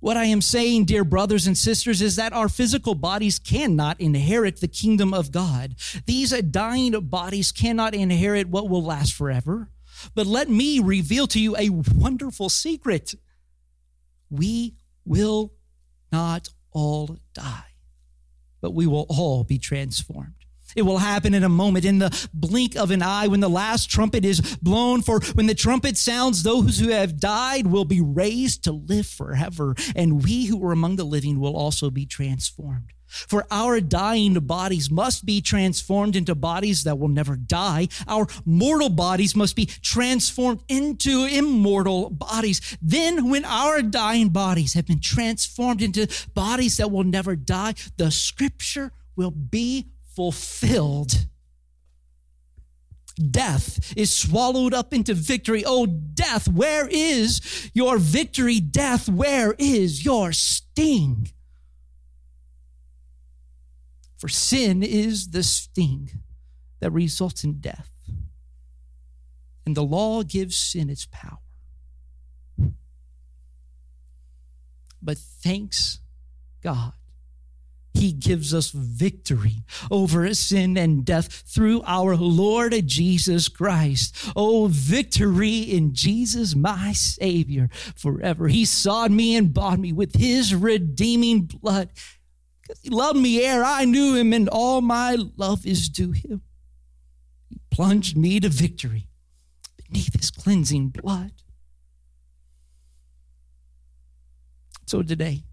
What 0.00 0.16
I 0.16 0.24
am 0.24 0.40
saying, 0.40 0.86
dear 0.86 1.04
brothers 1.04 1.46
and 1.46 1.56
sisters, 1.56 2.02
is 2.02 2.16
that 2.16 2.32
our 2.32 2.48
physical 2.48 2.96
bodies 2.96 3.38
cannot 3.38 4.00
inherit 4.00 4.60
the 4.60 4.66
kingdom 4.66 5.14
of 5.14 5.30
God. 5.30 5.76
These 6.06 6.32
dying 6.42 6.98
bodies 7.02 7.52
cannot 7.52 7.94
inherit 7.94 8.48
what 8.48 8.68
will 8.68 8.82
last 8.82 9.14
forever. 9.14 9.68
But 10.14 10.26
let 10.26 10.48
me 10.48 10.78
reveal 10.78 11.26
to 11.28 11.40
you 11.40 11.56
a 11.56 11.70
wonderful 11.70 12.48
secret. 12.48 13.14
We 14.30 14.74
will 15.04 15.52
not 16.10 16.48
all 16.72 17.18
die, 17.34 17.74
but 18.60 18.72
we 18.72 18.86
will 18.86 19.06
all 19.08 19.44
be 19.44 19.58
transformed. 19.58 20.34
It 20.74 20.82
will 20.82 20.98
happen 20.98 21.34
in 21.34 21.44
a 21.44 21.48
moment, 21.48 21.84
in 21.84 21.98
the 21.98 22.28
blink 22.32 22.76
of 22.76 22.90
an 22.90 23.02
eye, 23.02 23.26
when 23.26 23.40
the 23.40 23.50
last 23.50 23.90
trumpet 23.90 24.24
is 24.24 24.40
blown. 24.62 25.02
For 25.02 25.20
when 25.34 25.46
the 25.46 25.54
trumpet 25.54 25.96
sounds, 25.96 26.42
those 26.42 26.78
who 26.78 26.88
have 26.88 27.20
died 27.20 27.66
will 27.66 27.84
be 27.84 28.00
raised 28.00 28.64
to 28.64 28.72
live 28.72 29.06
forever, 29.06 29.74
and 29.94 30.24
we 30.24 30.46
who 30.46 30.64
are 30.64 30.72
among 30.72 30.96
the 30.96 31.04
living 31.04 31.38
will 31.38 31.56
also 31.56 31.90
be 31.90 32.06
transformed. 32.06 32.92
For 33.12 33.46
our 33.50 33.80
dying 33.80 34.34
bodies 34.34 34.90
must 34.90 35.26
be 35.26 35.40
transformed 35.40 36.16
into 36.16 36.34
bodies 36.34 36.84
that 36.84 36.98
will 36.98 37.08
never 37.08 37.36
die. 37.36 37.88
Our 38.08 38.26
mortal 38.44 38.88
bodies 38.88 39.36
must 39.36 39.54
be 39.54 39.66
transformed 39.66 40.62
into 40.68 41.24
immortal 41.24 42.08
bodies. 42.10 42.78
Then, 42.80 43.28
when 43.28 43.44
our 43.44 43.82
dying 43.82 44.30
bodies 44.30 44.72
have 44.74 44.86
been 44.86 45.00
transformed 45.00 45.82
into 45.82 46.08
bodies 46.34 46.78
that 46.78 46.90
will 46.90 47.04
never 47.04 47.36
die, 47.36 47.74
the 47.98 48.10
scripture 48.10 48.92
will 49.14 49.30
be 49.30 49.88
fulfilled. 50.14 51.26
Death 53.30 53.92
is 53.96 54.10
swallowed 54.10 54.72
up 54.72 54.94
into 54.94 55.12
victory. 55.12 55.64
Oh, 55.66 55.86
death, 55.86 56.48
where 56.48 56.88
is 56.90 57.70
your 57.74 57.98
victory? 57.98 58.58
Death, 58.58 59.08
where 59.08 59.54
is 59.58 60.04
your 60.04 60.32
sting? 60.32 61.30
For 64.22 64.28
sin 64.28 64.84
is 64.84 65.30
the 65.30 65.42
sting 65.42 66.08
that 66.78 66.92
results 66.92 67.42
in 67.42 67.54
death. 67.54 67.90
And 69.66 69.76
the 69.76 69.82
law 69.82 70.22
gives 70.22 70.54
sin 70.54 70.88
its 70.88 71.06
power. 71.06 71.40
But 75.02 75.18
thanks 75.18 75.98
God, 76.62 76.92
He 77.94 78.12
gives 78.12 78.54
us 78.54 78.70
victory 78.70 79.64
over 79.90 80.32
sin 80.34 80.76
and 80.76 81.04
death 81.04 81.42
through 81.44 81.82
our 81.84 82.14
Lord 82.14 82.80
Jesus 82.86 83.48
Christ. 83.48 84.14
Oh, 84.36 84.68
victory 84.70 85.58
in 85.58 85.94
Jesus, 85.94 86.54
my 86.54 86.92
Savior, 86.92 87.68
forever. 87.96 88.46
He 88.46 88.66
sought 88.66 89.10
me 89.10 89.34
and 89.34 89.52
bought 89.52 89.80
me 89.80 89.92
with 89.92 90.14
His 90.14 90.54
redeeming 90.54 91.40
blood 91.40 91.88
he 92.80 92.90
loved 92.90 93.18
me 93.18 93.44
ere 93.44 93.64
I 93.64 93.84
knew 93.84 94.14
him, 94.14 94.32
and 94.32 94.48
all 94.48 94.80
my 94.80 95.16
love 95.36 95.66
is 95.66 95.88
due 95.88 96.12
him. 96.12 96.42
He 97.48 97.60
plunged 97.70 98.16
me 98.16 98.40
to 98.40 98.48
victory 98.48 99.08
beneath 99.76 100.14
his 100.18 100.30
cleansing 100.30 100.90
blood. 100.90 101.32
So 104.86 105.02
today, 105.02 105.44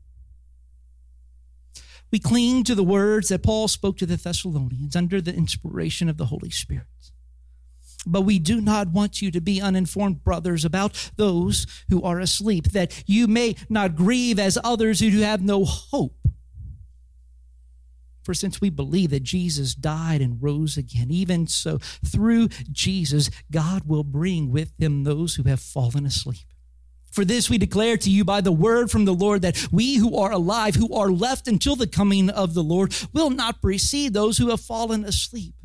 we 2.11 2.19
cling 2.19 2.63
to 2.65 2.75
the 2.75 2.83
words 2.83 3.29
that 3.29 3.43
Paul 3.43 3.67
spoke 3.67 3.97
to 3.97 4.05
the 4.05 4.17
Thessalonians 4.17 4.95
under 4.95 5.21
the 5.21 5.33
inspiration 5.33 6.09
of 6.09 6.17
the 6.17 6.25
Holy 6.25 6.49
Spirit. 6.49 6.85
But 8.05 8.21
we 8.21 8.39
do 8.39 8.61
not 8.61 8.89
want 8.89 9.21
you 9.21 9.29
to 9.31 9.41
be 9.41 9.61
uninformed, 9.61 10.23
brothers, 10.23 10.65
about 10.65 11.11
those 11.17 11.67
who 11.89 12.01
are 12.01 12.19
asleep, 12.19 12.71
that 12.71 13.03
you 13.05 13.27
may 13.27 13.55
not 13.69 13.95
grieve 13.95 14.39
as 14.39 14.57
others 14.63 15.01
who 15.01 15.19
have 15.19 15.41
no 15.41 15.65
hope. 15.65 16.15
For 18.29 18.35
since 18.35 18.61
we 18.61 18.69
believe 18.69 19.09
that 19.09 19.23
Jesus 19.23 19.73
died 19.73 20.21
and 20.21 20.37
rose 20.39 20.77
again, 20.77 21.09
even 21.09 21.47
so, 21.47 21.79
through 22.05 22.49
Jesus, 22.71 23.31
God 23.49 23.85
will 23.87 24.03
bring 24.03 24.51
with 24.51 24.71
him 24.77 25.03
those 25.03 25.33
who 25.33 25.49
have 25.49 25.59
fallen 25.59 26.05
asleep. 26.05 26.45
For 27.11 27.25
this 27.25 27.49
we 27.49 27.57
declare 27.57 27.97
to 27.97 28.11
you 28.11 28.23
by 28.23 28.41
the 28.41 28.51
word 28.51 28.91
from 28.91 29.05
the 29.05 29.15
Lord 29.15 29.41
that 29.41 29.69
we 29.71 29.95
who 29.95 30.15
are 30.15 30.31
alive, 30.31 30.75
who 30.75 30.93
are 30.93 31.09
left 31.09 31.47
until 31.47 31.75
the 31.75 31.87
coming 31.87 32.29
of 32.29 32.53
the 32.53 32.61
Lord, 32.61 32.95
will 33.13 33.31
not 33.31 33.63
precede 33.63 34.13
those 34.13 34.37
who 34.37 34.51
have 34.51 34.61
fallen 34.61 35.05
asleep. 35.05 35.55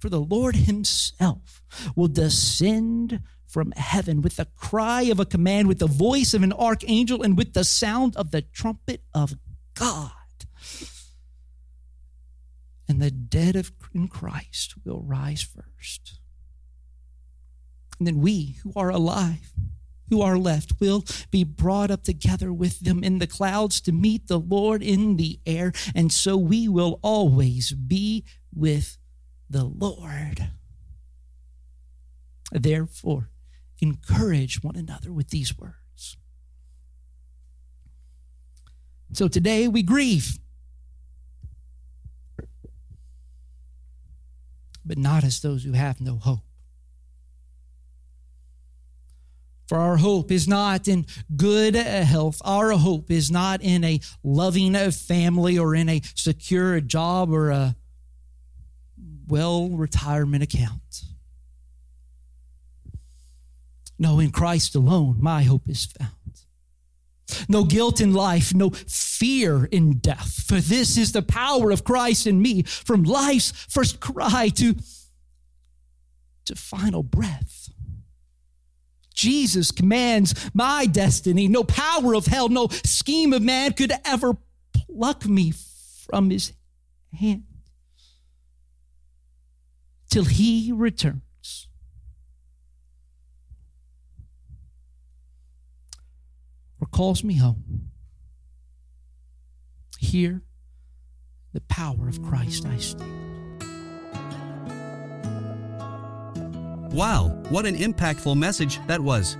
For 0.00 0.08
the 0.08 0.20
Lord 0.20 0.56
himself 0.56 1.62
will 1.94 2.08
descend 2.08 3.20
from 3.46 3.70
heaven 3.76 4.20
with 4.20 4.34
the 4.34 4.48
cry 4.56 5.02
of 5.02 5.20
a 5.20 5.26
command, 5.26 5.68
with 5.68 5.78
the 5.78 5.86
voice 5.86 6.34
of 6.34 6.42
an 6.42 6.52
archangel, 6.52 7.22
and 7.22 7.38
with 7.38 7.52
the 7.52 7.62
sound 7.62 8.16
of 8.16 8.32
the 8.32 8.42
trumpet 8.42 9.04
of 9.14 9.34
God 9.74 10.10
and 12.88 13.00
the 13.00 13.10
dead 13.10 13.56
of, 13.56 13.72
in 13.94 14.08
Christ 14.08 14.74
will 14.84 15.02
rise 15.02 15.42
first. 15.42 16.18
And 17.98 18.06
then 18.06 18.20
we 18.20 18.56
who 18.62 18.72
are 18.76 18.90
alive 18.90 19.52
who 20.10 20.22
are 20.22 20.38
left 20.38 20.80
will 20.80 21.04
be 21.30 21.44
brought 21.44 21.90
up 21.90 22.02
together 22.02 22.52
with 22.52 22.80
them 22.80 23.02
in 23.02 23.18
the 23.18 23.26
clouds 23.26 23.80
to 23.82 23.92
meet 23.92 24.28
the 24.28 24.38
Lord 24.38 24.82
in 24.82 25.16
the 25.16 25.40
air, 25.46 25.72
and 25.94 26.12
so 26.12 26.36
we 26.36 26.68
will 26.68 27.00
always 27.02 27.72
be 27.72 28.24
with 28.54 28.98
the 29.48 29.64
Lord. 29.64 30.50
Therefore, 32.52 33.30
encourage 33.80 34.62
one 34.62 34.76
another 34.76 35.12
with 35.12 35.30
these 35.30 35.56
words. 35.58 36.16
So 39.12 39.28
today 39.28 39.68
we 39.68 39.82
grieve, 39.82 40.38
but 44.84 44.98
not 44.98 45.24
as 45.24 45.40
those 45.40 45.64
who 45.64 45.72
have 45.72 46.00
no 46.00 46.16
hope. 46.16 46.40
For 49.68 49.78
our 49.78 49.96
hope 49.96 50.30
is 50.30 50.46
not 50.46 50.88
in 50.88 51.06
good 51.34 51.74
health. 51.74 52.40
Our 52.44 52.72
hope 52.72 53.10
is 53.10 53.30
not 53.30 53.62
in 53.62 53.82
a 53.82 54.00
loving 54.22 54.74
family 54.90 55.58
or 55.58 55.74
in 55.74 55.88
a 55.88 56.02
secure 56.14 56.80
job 56.80 57.32
or 57.32 57.50
a 57.50 57.76
well 59.26 59.70
retirement 59.70 60.42
account. 60.42 61.04
No, 63.98 64.18
in 64.18 64.32
Christ 64.32 64.74
alone, 64.74 65.16
my 65.20 65.44
hope 65.44 65.68
is 65.68 65.86
found. 65.86 66.10
No 67.48 67.64
guilt 67.64 68.00
in 68.00 68.12
life, 68.12 68.54
no 68.54 68.70
fear 68.70 69.66
in 69.66 69.98
death. 69.98 70.44
For 70.46 70.60
this 70.60 70.96
is 70.96 71.12
the 71.12 71.22
power 71.22 71.70
of 71.70 71.84
Christ 71.84 72.26
in 72.26 72.40
me 72.40 72.62
from 72.62 73.02
life's 73.02 73.50
first 73.68 74.00
cry 74.00 74.50
to, 74.56 74.76
to 76.44 76.54
final 76.54 77.02
breath. 77.02 77.70
Jesus 79.14 79.70
commands 79.70 80.34
my 80.52 80.86
destiny. 80.86 81.48
No 81.48 81.64
power 81.64 82.14
of 82.14 82.26
hell, 82.26 82.48
no 82.48 82.68
scheme 82.84 83.32
of 83.32 83.42
man 83.42 83.72
could 83.72 83.92
ever 84.04 84.36
pluck 84.72 85.24
me 85.24 85.52
from 86.06 86.30
his 86.30 86.52
hand 87.18 87.44
till 90.10 90.24
he 90.24 90.70
returns. 90.72 91.68
Or 96.80 96.83
calls 96.94 97.24
me 97.24 97.34
home. 97.34 97.90
Here, 99.98 100.42
the 101.52 101.60
power 101.62 102.08
of 102.08 102.22
Christ 102.22 102.66
I 102.66 102.76
stand. 102.76 103.10
Wow, 106.92 107.36
what 107.48 107.66
an 107.66 107.76
impactful 107.76 108.36
message 108.36 108.78
that 108.86 109.00
was. 109.00 109.36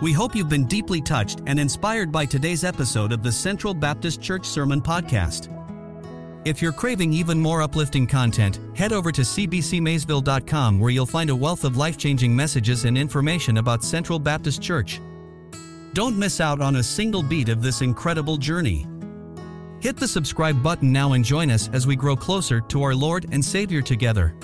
We 0.00 0.12
hope 0.12 0.34
you've 0.34 0.48
been 0.48 0.64
deeply 0.64 1.02
touched 1.02 1.42
and 1.46 1.60
inspired 1.60 2.10
by 2.10 2.24
today's 2.24 2.64
episode 2.64 3.12
of 3.12 3.22
the 3.22 3.30
Central 3.30 3.74
Baptist 3.74 4.22
Church 4.22 4.46
Sermon 4.46 4.80
Podcast. 4.80 5.50
If 6.46 6.62
you're 6.62 6.72
craving 6.72 7.12
even 7.12 7.38
more 7.38 7.60
uplifting 7.60 8.06
content, 8.06 8.58
head 8.74 8.94
over 8.94 9.12
to 9.12 9.20
cbcmaysville.com 9.20 10.80
where 10.80 10.90
you'll 10.90 11.04
find 11.04 11.28
a 11.28 11.36
wealth 11.36 11.64
of 11.64 11.76
life 11.76 11.98
changing 11.98 12.34
messages 12.34 12.86
and 12.86 12.96
information 12.96 13.58
about 13.58 13.84
Central 13.84 14.18
Baptist 14.18 14.62
Church. 14.62 14.98
Don't 15.94 16.18
miss 16.18 16.40
out 16.40 16.60
on 16.60 16.74
a 16.74 16.82
single 16.82 17.22
beat 17.22 17.48
of 17.48 17.62
this 17.62 17.80
incredible 17.80 18.36
journey. 18.36 18.84
Hit 19.78 19.96
the 19.96 20.08
subscribe 20.08 20.60
button 20.60 20.90
now 20.90 21.12
and 21.12 21.24
join 21.24 21.52
us 21.52 21.70
as 21.72 21.86
we 21.86 21.94
grow 21.94 22.16
closer 22.16 22.60
to 22.62 22.82
our 22.82 22.96
Lord 22.96 23.26
and 23.30 23.44
Savior 23.44 23.80
together. 23.80 24.34